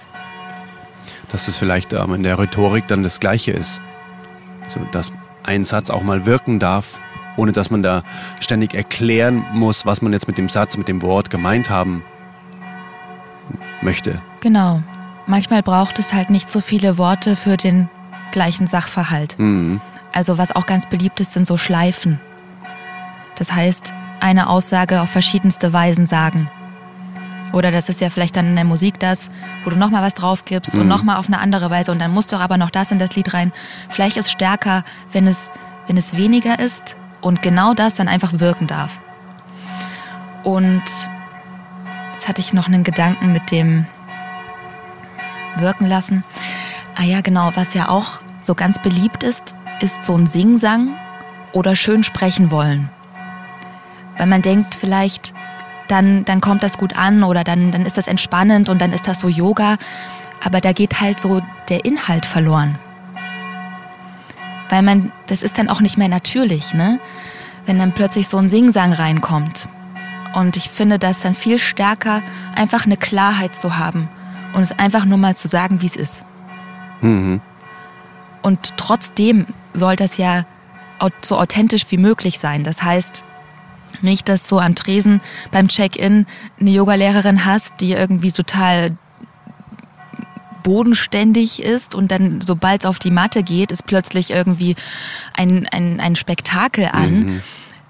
[1.31, 3.81] dass es vielleicht ähm, in der Rhetorik dann das Gleiche ist.
[4.67, 6.99] So, dass ein Satz auch mal wirken darf,
[7.37, 8.03] ohne dass man da
[8.41, 12.03] ständig erklären muss, was man jetzt mit dem Satz, mit dem Wort gemeint haben
[13.81, 14.21] möchte.
[14.41, 14.83] genau.
[15.27, 17.89] Manchmal braucht es halt nicht so viele Worte für den
[18.31, 19.39] gleichen Sachverhalt.
[19.39, 19.81] Mhm.
[20.13, 22.19] Also was auch ganz beliebt ist, sind so Schleifen.
[23.35, 26.49] Das heißt, eine Aussage auf verschiedenste Weisen sagen.
[27.53, 29.29] Oder das ist ja vielleicht dann in der Musik das,
[29.63, 32.31] wo du nochmal was drauf gibst und nochmal auf eine andere Weise und dann musst
[32.31, 33.53] du aber noch das in das Lied rein.
[33.89, 35.51] Vielleicht ist stärker, wenn es,
[35.87, 38.99] wenn es weniger ist und genau das dann einfach wirken darf.
[40.43, 40.83] Und
[42.13, 43.85] jetzt hatte ich noch einen Gedanken mit dem
[45.57, 46.23] wirken lassen.
[46.95, 50.95] Ah ja, genau, was ja auch so ganz beliebt ist, ist so ein Singsang
[51.51, 52.89] oder schön sprechen wollen.
[54.17, 55.33] Weil man denkt vielleicht,
[55.87, 59.07] dann, dann kommt das gut an oder dann, dann ist das entspannend und dann ist
[59.07, 59.77] das so Yoga.
[60.43, 62.77] Aber da geht halt so der Inhalt verloren.
[64.69, 66.99] Weil man, das ist dann auch nicht mehr natürlich, ne?
[67.65, 69.67] Wenn dann plötzlich so ein Singsang reinkommt.
[70.33, 72.21] Und ich finde das dann viel stärker,
[72.55, 74.09] einfach eine Klarheit zu haben
[74.53, 76.25] und es einfach nur mal zu sagen, wie es ist.
[78.41, 80.45] Und trotzdem soll das ja
[81.23, 82.63] so authentisch wie möglich sein.
[82.63, 83.23] Das heißt,
[84.01, 85.21] nicht, dass du am Tresen
[85.51, 86.25] beim Check-in
[86.59, 88.97] eine Yogalehrerin hast, die irgendwie total
[90.63, 94.75] bodenständig ist und dann, sobald es auf die Matte geht, ist plötzlich irgendwie
[95.33, 97.43] ein, ein, ein Spektakel an.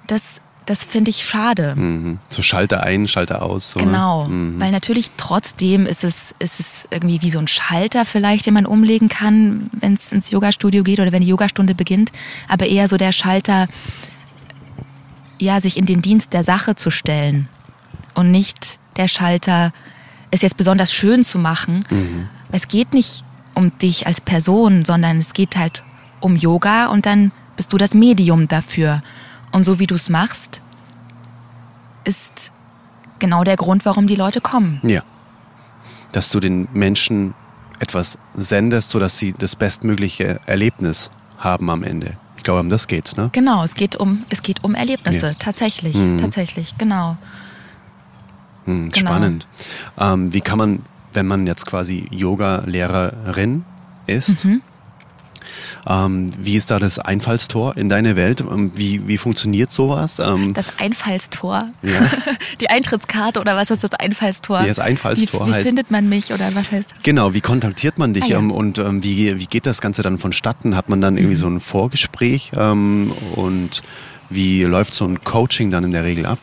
[0.08, 1.74] Das, das finde ich schade.
[1.76, 2.20] Mhm.
[2.28, 3.72] So Schalter ein, Schalter aus.
[3.72, 4.60] So, Genau, Ne?
[4.60, 8.66] weil natürlich trotzdem ist es, ist es irgendwie wie so ein Schalter vielleicht, den man
[8.66, 12.12] umlegen kann, wenn es ins Yogastudio geht oder wenn die Yogastunde beginnt,
[12.50, 13.68] aber eher so der Schalter,
[15.40, 17.48] ja, sich in den Dienst der Sache zu stellen
[18.14, 19.74] und nicht der Schalter,
[20.32, 21.86] es jetzt besonders schön zu machen.
[22.52, 23.24] Es geht nicht
[23.54, 25.84] um dich als Person, sondern es geht halt
[26.20, 29.02] um Yoga und dann bist du das Medium dafür.
[29.52, 30.62] Und so wie du es machst,
[32.04, 32.52] ist
[33.20, 34.80] genau der Grund, warum die Leute kommen.
[34.84, 35.04] Ja.
[36.12, 37.34] Dass du den Menschen
[37.80, 42.18] etwas sendest, sodass sie das bestmögliche Erlebnis haben am Ende.
[42.46, 43.30] Ich glaube, um das geht's, ne?
[43.32, 45.34] Genau, es geht um, es geht um Erlebnisse, Ja.
[45.34, 46.20] tatsächlich, Mhm.
[46.20, 47.18] tatsächlich, genau.
[48.66, 49.10] Hm, Genau.
[49.10, 49.48] Spannend.
[49.98, 53.66] Ähm, wie kann man, wenn man jetzt quasi Yoga-Lehrerin
[54.06, 54.62] ist, Mhm.
[55.88, 58.42] Ähm, wie ist da das Einfallstor in deine Welt?
[58.42, 60.20] Ähm, Wie, wie funktioniert sowas?
[60.20, 61.92] Ähm, Das Einfallstor, Ja.
[62.62, 64.62] die Eintrittskarte oder was ist das Einfallstor?
[64.62, 67.04] Ja, das Einfallstor wie, wie heißt- findet man mich oder was heißt das?
[67.04, 68.38] Genau, wie kontaktiert man dich Ah, ja.
[68.40, 70.76] ähm, und ähm, wie, wie geht das Ganze dann vonstatten?
[70.76, 71.20] Hat man dann Mhm.
[71.20, 73.70] irgendwie so ein Vorgespräch und
[74.30, 76.40] wie läuft so ein Coaching dann in der Regel ab?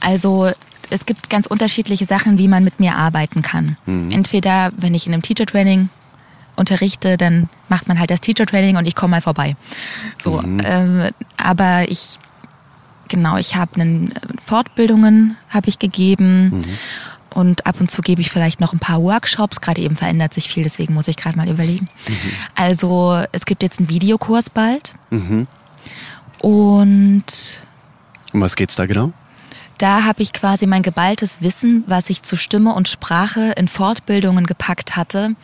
[0.00, 0.50] Also
[0.90, 3.76] es gibt ganz unterschiedliche Sachen, wie man mit mir arbeiten kann.
[3.86, 4.10] Mhm.
[4.10, 5.90] Entweder, wenn ich in einem Teacher-Training
[6.58, 9.56] unterrichte, dann macht man halt das Teacher-Training und ich komme mal vorbei.
[10.22, 10.60] So, Mhm.
[10.64, 11.02] ähm,
[11.36, 12.18] aber ich,
[13.08, 16.50] genau, ich habe einen äh, Fortbildungen habe ich gegeben.
[16.50, 16.64] Mhm.
[17.30, 19.60] Und ab und zu gebe ich vielleicht noch ein paar Workshops.
[19.60, 21.88] Gerade eben verändert sich viel, deswegen muss ich gerade mal überlegen.
[22.08, 22.14] Mhm.
[22.54, 24.94] Also es gibt jetzt einen Videokurs bald.
[25.10, 25.46] Mhm.
[26.40, 27.24] Und
[28.32, 29.12] Um was geht's da genau?
[29.78, 34.44] da habe ich quasi mein geballtes Wissen, was ich zu Stimme und Sprache in Fortbildungen
[34.44, 35.36] gepackt hatte,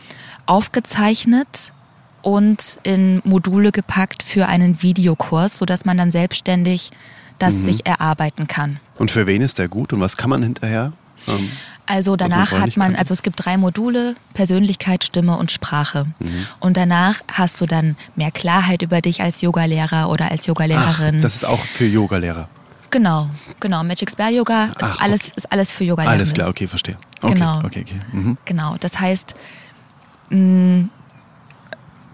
[0.45, 1.73] aufgezeichnet
[2.21, 6.91] und in Module gepackt für einen Videokurs, sodass man dann selbstständig
[7.37, 8.79] das sich erarbeiten kann.
[8.97, 10.93] Und für wen ist der gut und was kann man hinterher?
[11.27, 11.51] Ähm,
[11.85, 12.99] Also man danach vorher hat man, kannte.
[12.99, 16.05] also es gibt drei Module, Persönlichkeit, Stimme und Sprache.
[16.19, 16.45] Mhm.
[16.61, 21.19] Und danach hast du dann mehr Klarheit über dich als Yogalehrer oder als ach, Yogalehrerin.
[21.21, 22.47] das ist auch für Yogalehrer.
[22.89, 23.29] genau,
[23.59, 23.83] genau.
[23.83, 26.13] Magic Spell Yoga ist Ach, alles, ist alles für Yogalehrer.
[26.13, 26.95] Alles klar, okay, verstehe.
[27.21, 27.59] Okay, Genau.
[27.65, 27.99] Okay, okay.
[28.13, 28.37] Mhm.
[28.45, 29.35] Genau, das heißt,
[30.29, 30.85] mh,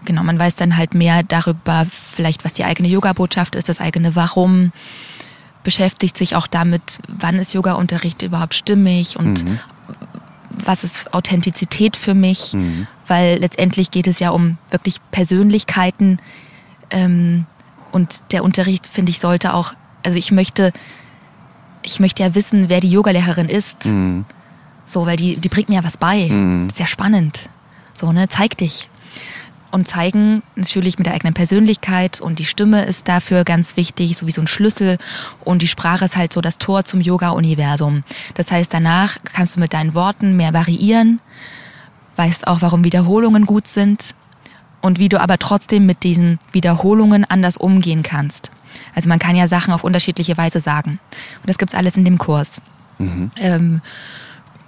[0.04, 4.16] genau, man weiß dann halt mehr darüber, vielleicht was die eigene Yoga-Botschaft ist, das eigene
[4.16, 4.72] Warum,
[5.64, 9.60] beschäftigt sich auch damit, wann ist Yoga-Unterricht überhaupt stimmig und Mhm.
[10.64, 12.54] was ist Authentizität für mich,
[13.06, 16.18] weil letztendlich geht es ja um wirklich Persönlichkeiten
[16.90, 17.46] ähm,
[17.92, 20.72] und der Unterricht, finde ich, sollte auch, also ich möchte,
[21.82, 23.86] ich möchte ja wissen, wer die Yogalehrerin ist.
[23.86, 24.24] Mhm.
[24.84, 26.26] So, weil die, die bringt mir ja was bei.
[26.28, 26.66] Mhm.
[26.68, 27.48] Ist ja spannend.
[27.92, 28.88] So, ne, zeig dich.
[29.70, 34.26] Und zeigen natürlich mit der eigenen Persönlichkeit und die Stimme ist dafür ganz wichtig, so
[34.26, 34.98] wie so ein Schlüssel.
[35.44, 38.04] Und die Sprache ist halt so das Tor zum Yoga-Universum.
[38.34, 41.20] Das heißt, danach kannst du mit deinen Worten mehr variieren,
[42.16, 44.14] weißt auch, warum Wiederholungen gut sind
[44.82, 48.50] und wie du aber trotzdem mit diesen Wiederholungen anders umgehen kannst.
[48.94, 50.98] Also man kann ja Sachen auf unterschiedliche Weise sagen.
[51.40, 52.60] Und das gibt's alles in dem Kurs.
[53.36, 53.80] Ähm,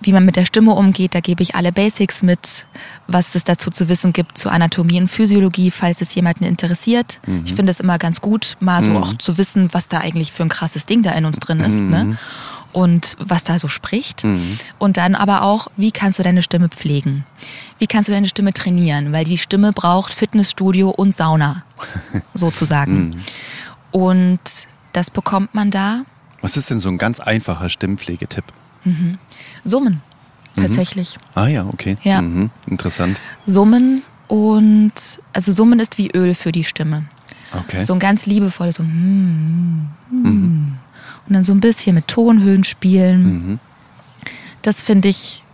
[0.01, 2.67] wie man mit der Stimme umgeht, da gebe ich alle Basics mit,
[3.07, 7.21] was es dazu zu wissen gibt zu Anatomie und Physiologie, falls es jemanden interessiert.
[7.45, 10.43] Ich finde es immer ganz gut, mal so auch zu wissen, was da eigentlich für
[10.43, 11.81] ein krasses Ding da in uns drin ist.
[11.81, 12.19] Ne?
[12.73, 14.25] Und was da so spricht.
[14.79, 17.25] Und dann aber auch, wie kannst du deine Stimme pflegen?
[17.79, 19.13] Wie kannst du deine Stimme trainieren?
[19.13, 21.63] Weil die Stimme braucht Fitnessstudio und Sauna,
[22.35, 23.23] sozusagen.
[23.93, 24.41] Und
[24.93, 26.03] das bekommt man da.
[26.41, 28.45] Was ist denn so ein ganz einfacher Stimmpflegetipp?
[29.65, 30.01] Summen,
[30.57, 31.19] tatsächlich.
[31.35, 31.97] Ah ja, okay.
[32.03, 32.21] Ja.
[32.21, 32.51] Mhm.
[32.67, 33.21] Interessant.
[33.47, 34.93] Summen und
[35.33, 37.05] also Summen ist wie Öl für die Stimme.
[37.53, 37.85] Okay.
[37.85, 40.77] So ein ganz liebevolles so hm, hm.
[41.27, 43.23] und dann so ein bisschen mit Tonhöhen spielen.
[43.23, 43.59] Mhm.
[44.63, 45.45] Das finde ich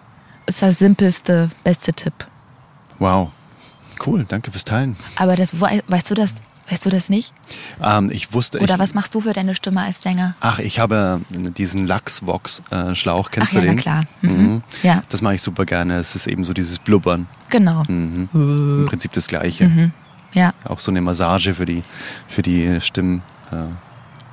[0.46, 2.12] ist das simpelste, beste Tipp.
[2.98, 3.30] Wow.
[4.04, 4.96] Cool, danke fürs Teilen.
[5.16, 7.32] Aber das wei- weißt du das, weißt du das nicht?
[7.82, 8.60] Ähm, ich wusste.
[8.60, 10.34] Oder ich, was machst du für deine Stimme als Sänger?
[10.40, 13.30] Ach, ich habe diesen Lachsvox-Schlauch.
[13.30, 13.78] Kennst Ach ja, du na den?
[13.78, 14.04] klar.
[14.22, 14.62] Mhm.
[14.82, 15.02] Ja.
[15.08, 15.98] Das mache ich super gerne.
[15.98, 17.26] Es ist eben so dieses Blubbern.
[17.48, 17.82] Genau.
[17.88, 18.28] Mhm.
[18.32, 19.92] Im Prinzip das Gleiche.
[20.32, 21.82] Ja, Auch so eine Massage für die,
[22.28, 23.56] für die Stimmen, äh,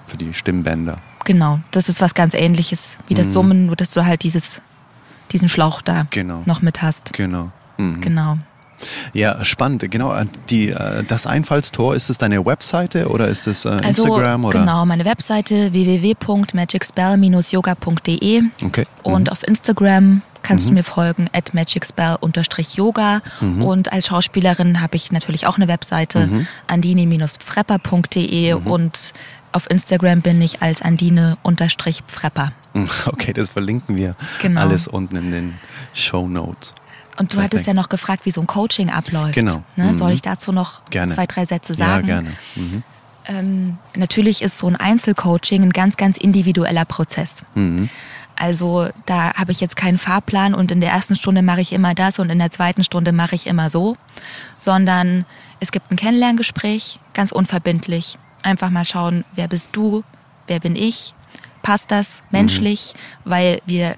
[0.06, 1.00] für die Stimmbänder.
[1.26, 1.60] genau.
[1.72, 4.62] Das ist was ganz ähnliches wie das Summen, nur dass du halt dieses
[5.32, 6.44] diesen Schlauch da Genau.
[6.46, 7.12] noch mit hast.
[7.14, 7.52] Genau.
[7.78, 8.00] Mhm.
[8.00, 8.38] Genau.
[9.14, 9.90] Ja, spannend.
[9.90, 10.14] Genau.
[10.16, 14.46] äh, Die, äh, das Einfallstor, ist es deine Webseite oder ist es äh, Also Instagram?
[14.46, 14.60] Oder?
[14.60, 18.86] genau, meine Webseite www.magicspell-yoga.de Okay.
[19.04, 23.22] und auf Instagram kannst du mir folgen at magicspell-yoga
[23.60, 26.30] und als Schauspielerin habe ich natürlich auch eine Webseite
[26.68, 29.14] andini-frepper.de und
[29.52, 32.52] auf Instagram bin ich als Andine-Frepper.
[33.08, 34.62] Okay, das verlinken wir Genau.
[34.62, 35.54] alles unten in den
[35.96, 36.74] Show Notes.
[37.20, 37.54] Und du Perfekt.
[37.54, 39.34] hattest ja noch gefragt, wie so ein Coaching abläuft.
[39.34, 39.64] Genau.
[39.76, 39.86] Ne?
[39.92, 39.98] Mhm.
[39.98, 41.14] Soll ich dazu noch Gerne.
[41.14, 42.06] zwei, drei Sätze Ja, sagen?
[42.06, 42.32] gerne.
[42.56, 42.84] Mhm.
[43.26, 47.44] Ähm, natürlich ist so ein Einzelcoaching ein ganz, ganz individueller Prozess.
[47.56, 47.90] Mhm.
[48.40, 51.96] Also da habe ich jetzt keinen Fahrplan und in der ersten Stunde mache ich immer
[51.96, 53.98] das und in der zweiten Stunde mache ich immer so,
[54.60, 55.26] sondern
[55.60, 58.20] es gibt ein Kennenlerngespräch, ganz unverbindlich.
[58.44, 60.04] Einfach mal schauen, wer bist du,
[60.46, 61.16] wer bin ich,
[61.64, 62.94] passt das menschlich,
[63.26, 63.96] weil wir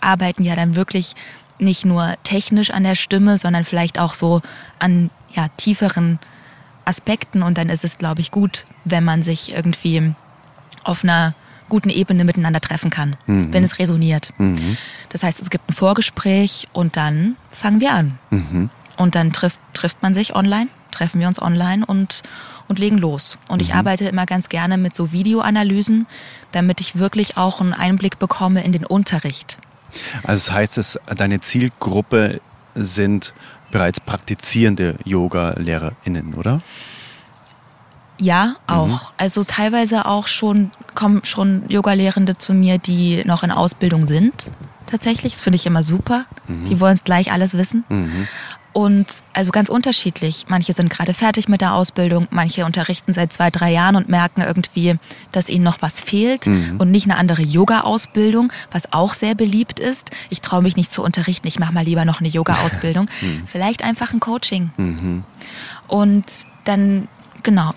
[0.00, 1.14] arbeiten ja dann wirklich
[1.60, 4.42] nicht nur technisch an der Stimme, sondern vielleicht auch so
[4.78, 6.18] an ja, tieferen
[6.84, 10.12] Aspekten und dann ist es, glaube ich, gut, wenn man sich irgendwie
[10.82, 11.34] auf einer
[11.68, 13.16] guten Ebene miteinander treffen kann,
[13.52, 14.32] wenn es resoniert.
[15.10, 18.18] Das heißt, es gibt ein Vorgespräch und dann fangen wir an.
[18.96, 22.22] Und dann trifft, trifft man sich online, treffen wir uns online und,
[22.68, 23.38] und legen los.
[23.48, 26.06] Und ich arbeite immer ganz gerne mit so Videoanalysen,
[26.52, 29.58] damit ich wirklich auch einen Einblick bekomme in den Unterricht.
[30.22, 32.40] Also das heißt, es, deine Zielgruppe
[32.74, 33.34] sind
[33.70, 36.62] bereits praktizierende Yoga-LehrerInnen, oder?
[38.18, 39.12] Ja, auch.
[39.16, 44.50] Also teilweise auch schon, kommen schon Yoga-Lehrende zu mir, die noch in Ausbildung sind.
[44.86, 45.32] Tatsächlich.
[45.34, 46.26] Das finde ich immer super.
[46.48, 47.84] Die wollen es gleich alles wissen.
[48.72, 50.46] Und also ganz unterschiedlich.
[50.48, 54.42] Manche sind gerade fertig mit der Ausbildung, manche unterrichten seit zwei, drei Jahren und merken
[54.42, 54.94] irgendwie,
[55.32, 56.46] dass ihnen noch was fehlt
[56.78, 60.10] und nicht eine andere Yoga-Ausbildung, was auch sehr beliebt ist.
[60.28, 63.08] Ich traue mich nicht zu unterrichten, ich mache mal lieber noch eine Yoga-Ausbildung.
[63.46, 64.70] Vielleicht einfach ein Coaching.
[65.88, 67.08] Und dann,
[67.42, 67.72] genau,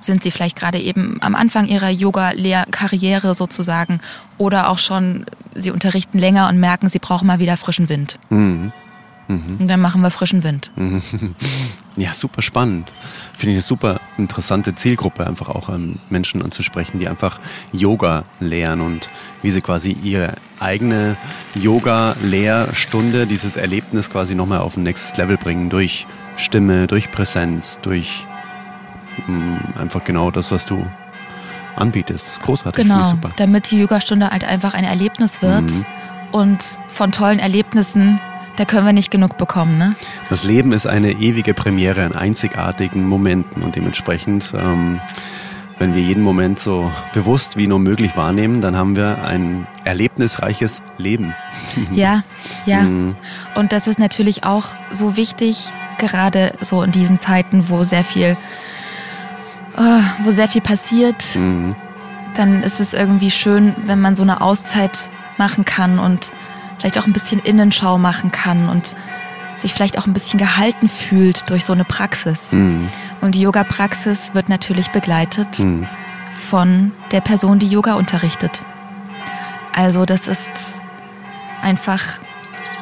[0.00, 4.00] sind sie vielleicht gerade eben am Anfang ihrer Yoga-Lehrkarriere sozusagen
[4.38, 8.18] oder auch schon, sie unterrichten länger und merken, sie brauchen mal wieder frischen Wind.
[9.28, 10.70] Und dann machen wir frischen Wind.
[11.96, 12.90] Ja, super spannend.
[13.34, 17.38] Finde ich eine super interessante Zielgruppe, einfach auch an Menschen anzusprechen, die einfach
[17.72, 19.10] Yoga lehren und
[19.42, 21.14] wie sie quasi ihre eigene
[21.54, 26.06] Yoga-Lehrstunde, dieses Erlebnis quasi nochmal auf ein nächstes Level bringen durch
[26.36, 28.26] Stimme, durch Präsenz, durch
[29.28, 30.84] mh, einfach genau das, was du
[31.76, 32.40] anbietest.
[32.42, 33.30] Großartig, Genau, super.
[33.36, 35.70] damit die Yogastunde halt einfach ein Erlebnis wird.
[36.32, 38.20] Und von tollen Erlebnissen,
[38.56, 39.94] da können wir nicht genug bekommen, ne?
[40.30, 45.00] Das Leben ist eine ewige Premiere an einzigartigen Momenten und dementsprechend, ähm,
[45.78, 50.82] wenn wir jeden Moment so bewusst wie nur möglich wahrnehmen, dann haben wir ein erlebnisreiches
[50.98, 51.34] Leben.
[51.92, 52.22] Ja,
[52.66, 52.82] ja.
[52.82, 53.16] Mhm.
[53.54, 58.36] Und das ist natürlich auch so wichtig, gerade so in diesen Zeiten, wo sehr viel,
[59.76, 61.24] äh, wo sehr viel passiert.
[61.34, 61.74] Mhm.
[62.36, 66.32] Dann ist es irgendwie schön, wenn man so eine Auszeit machen kann und
[66.78, 68.94] vielleicht auch ein bisschen Innenschau machen kann und
[69.56, 72.52] sich vielleicht auch ein bisschen gehalten fühlt durch so eine Praxis.
[72.52, 72.88] Mhm.
[73.20, 75.64] Und die Yoga-Praxis wird natürlich begleitet
[76.32, 78.62] von der Person, die Yoga unterrichtet.
[79.72, 80.76] Also das ist
[81.62, 82.02] einfach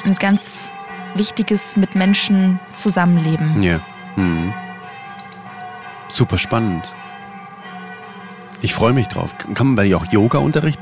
[0.05, 0.73] ein ganz
[1.15, 3.63] wichtiges mit Menschen zusammenleben.
[3.63, 3.81] Ja.
[4.17, 4.53] Mhm.
[6.09, 6.93] Super spannend.
[8.61, 9.35] Ich freue mich drauf.
[9.55, 10.79] Kann man bei dir auch Yoga-Unterricht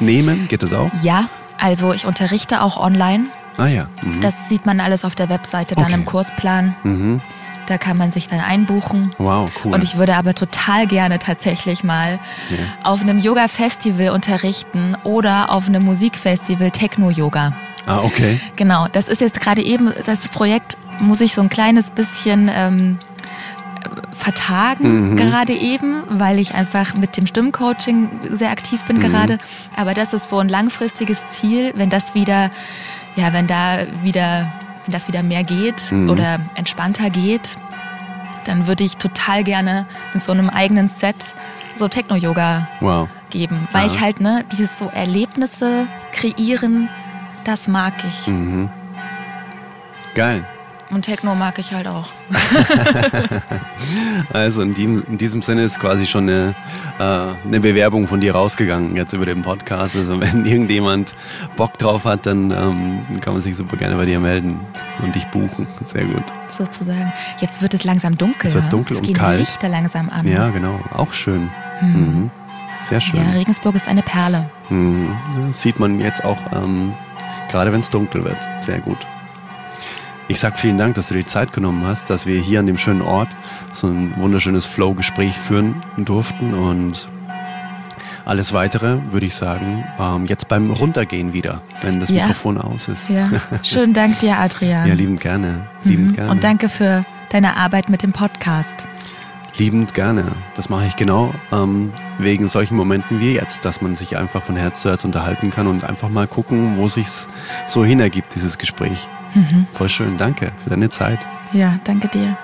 [0.00, 0.48] nehmen?
[0.48, 0.90] Geht das auch?
[1.02, 1.28] Ja,
[1.58, 3.26] also ich unterrichte auch online.
[3.56, 3.88] Ah ja.
[4.02, 4.20] Mhm.
[4.20, 5.94] Das sieht man alles auf der Webseite dann Okay.
[5.94, 6.76] im Kursplan.
[6.82, 7.20] Mhm.
[7.66, 9.12] Da kann man sich dann einbuchen.
[9.18, 9.74] Wow, cool.
[9.74, 12.56] Und ich würde aber total gerne tatsächlich mal Ja.
[12.84, 17.52] auf einem Yoga-Festival unterrichten oder auf einem Musikfestival Techno-Yoga.
[17.86, 18.40] ah, okay.
[18.54, 22.98] Genau, das ist jetzt gerade eben, das Projekt muss ich so ein kleines bisschen ähm,
[24.12, 29.38] vertagen, gerade eben, weil ich einfach mit dem Stimmcoaching sehr aktiv bin gerade.
[29.76, 32.50] Aber das ist so ein langfristiges Ziel, wenn das wieder,
[33.16, 34.52] ja, wenn da wieder,
[34.84, 37.56] wenn das wieder mehr geht oder entspannter geht,
[38.44, 41.16] dann würde ich total gerne mit so einem eigenen Set
[41.74, 43.08] so Techno-Yoga Wow.
[43.30, 43.92] geben, weil Ja.
[43.92, 46.88] ich halt, ne, dieses so Erlebnisse kreieren,
[47.44, 48.32] das mag ich.
[50.14, 50.44] Geil.
[50.90, 52.08] Und Techno mag ich halt auch.
[54.32, 56.54] Also in diesem, in diesem Sinne ist quasi schon eine,
[56.98, 57.02] äh,
[57.46, 59.96] eine Bewerbung von dir rausgegangen jetzt über den Podcast.
[59.96, 61.14] Also wenn irgendjemand
[61.56, 64.60] Bock drauf hat, dann ähm, kann man sich super gerne bei dir melden
[65.02, 65.66] und dich buchen.
[65.84, 66.24] Sehr gut.
[66.48, 67.12] sozusagen.
[67.40, 68.44] Jetzt wird es langsam dunkel.
[68.44, 68.70] Jetzt wird's ne?
[68.72, 69.38] dunkel es und gehen kalt.
[69.38, 70.26] die Lichter langsam an.
[70.26, 70.80] Ja, genau.
[70.92, 71.50] Auch schön.
[71.80, 72.30] Mhm.
[72.80, 73.20] Sehr schön.
[73.20, 74.50] Ja, Regensburg ist eine Perle.
[74.68, 75.14] Mhm.
[75.52, 76.94] Sieht man jetzt auch, ähm,
[77.50, 78.38] gerade wenn es dunkel wird.
[78.60, 78.98] Sehr gut.
[80.28, 82.66] Ich sag vielen Dank, dass du dir die Zeit genommen hast, dass wir hier an
[82.66, 83.28] dem schönen Ort
[83.72, 87.08] so ein wunderschönes Flow-Gespräch führen durften und
[88.24, 92.22] alles weitere würde ich sagen, ähm, jetzt beim Runtergehen wieder, wenn das Ja.
[92.26, 93.08] Mikrofon aus ist.
[93.08, 93.28] Ja.
[93.62, 94.88] Schönen Dank dir, Adrian.
[94.88, 95.68] Ja, liebend gerne.
[95.84, 96.14] Liebend Mhm.
[96.16, 96.30] gerne.
[96.32, 98.84] Und danke für deine Arbeit mit dem Podcast.
[99.58, 100.24] Liebend gerne.
[100.54, 104.56] Das mache ich genau ähm, wegen solchen Momenten wie jetzt, dass man sich einfach von
[104.56, 107.28] Herz zu Herz unterhalten kann und einfach mal gucken, wo sich's
[107.66, 109.08] so hinergibt, dieses Gespräch.
[109.34, 109.66] Mhm.
[109.72, 111.26] Voll schön, danke für deine Zeit.
[111.52, 112.36] Ja, danke dir.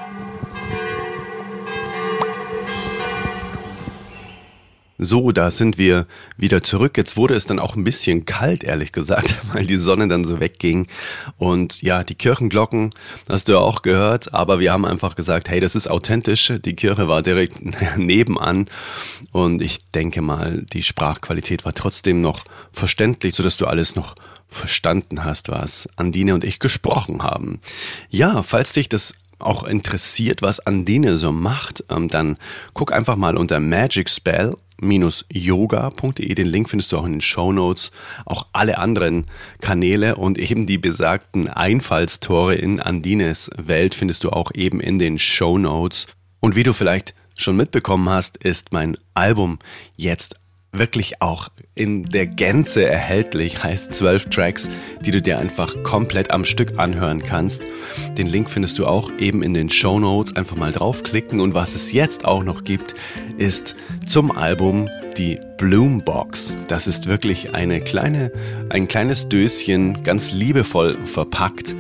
[5.05, 6.07] So, da sind wir
[6.37, 6.97] wieder zurück.
[6.97, 10.39] Jetzt wurde es dann auch ein bisschen kalt, ehrlich gesagt, weil die Sonne dann so
[10.39, 10.87] wegging.
[11.39, 12.91] Und ja, die Kirchenglocken
[13.29, 16.53] hast du ja auch gehört, aber wir haben einfach gesagt, hey, das ist authentisch.
[16.65, 17.59] Die Kirche war direkt
[17.97, 18.67] nebenan.
[19.33, 24.15] Und ich denke mal, die Sprachqualität war trotzdem noch verständlich, sodass du alles noch
[24.49, 27.61] verstanden hast, was Andine und ich gesprochen haben.
[28.11, 32.37] Ja, falls dich das auch interessiert, was Andine so macht, ähm, dann
[32.75, 34.55] guck einfach mal unter Magic Spell
[35.33, 36.35] yoga.de.
[36.35, 37.91] Den Link findest du auch in den Show Notes.
[38.27, 39.27] Auch alle anderen
[39.61, 45.19] Kanäle und eben die besagten Einfallstore in Andines Welt findest du auch eben in den
[45.19, 46.07] Show Notes.
[46.41, 49.59] Und wie du vielleicht schon mitbekommen hast, ist mein Album
[49.97, 50.35] jetzt
[50.73, 54.71] wirklich auch in der Gänze erhältlich, heißt zwölf Tracks,
[55.05, 57.67] die du dir einfach komplett am Stück anhören kannst.
[58.17, 60.35] Den Link findest du auch eben in den Show Notes.
[60.35, 61.41] Einfach mal draufklicken.
[61.41, 62.95] Und was es jetzt auch noch gibt,
[63.37, 63.77] ist
[64.07, 64.89] zum Album
[65.19, 66.57] die Bloombox.
[66.69, 68.33] Das ist wirklich eine kleine,
[68.71, 71.77] ein kleines Döschen, ganz liebevoll verpackt,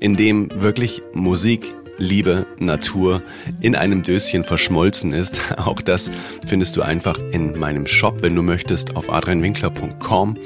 [0.00, 3.22] in dem wirklich Musik Liebe, Natur
[3.60, 5.54] in einem Döschen verschmolzen ist.
[5.58, 6.10] Auch das
[6.46, 10.36] findest du einfach in meinem Shop, wenn du möchtest, auf adrianwinkler.com.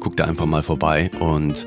[0.00, 1.66] Guck da einfach mal vorbei und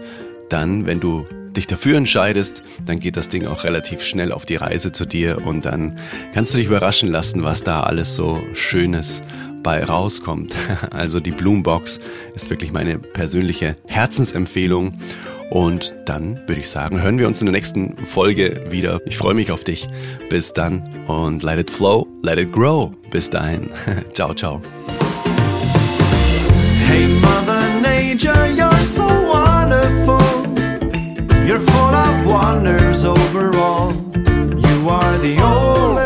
[0.49, 4.55] dann, wenn du dich dafür entscheidest, dann geht das Ding auch relativ schnell auf die
[4.55, 5.97] Reise zu dir und dann
[6.33, 9.21] kannst du dich überraschen lassen, was da alles so Schönes
[9.63, 10.55] bei rauskommt.
[10.91, 11.99] Also die Bloombox
[12.35, 14.93] ist wirklich meine persönliche Herzensempfehlung
[15.51, 19.01] und dann würde ich sagen, hören wir uns in der nächsten Folge wieder.
[19.05, 19.85] Ich freue mich auf dich.
[20.29, 22.91] Bis dann und let it flow, let it grow.
[23.11, 23.69] Bis dahin.
[24.13, 24.61] ciao, ciao.
[26.87, 30.21] Hey Mother Nature, you're so wonderful.
[31.45, 33.91] You're full of wonders overall.
[34.15, 36.00] You are the only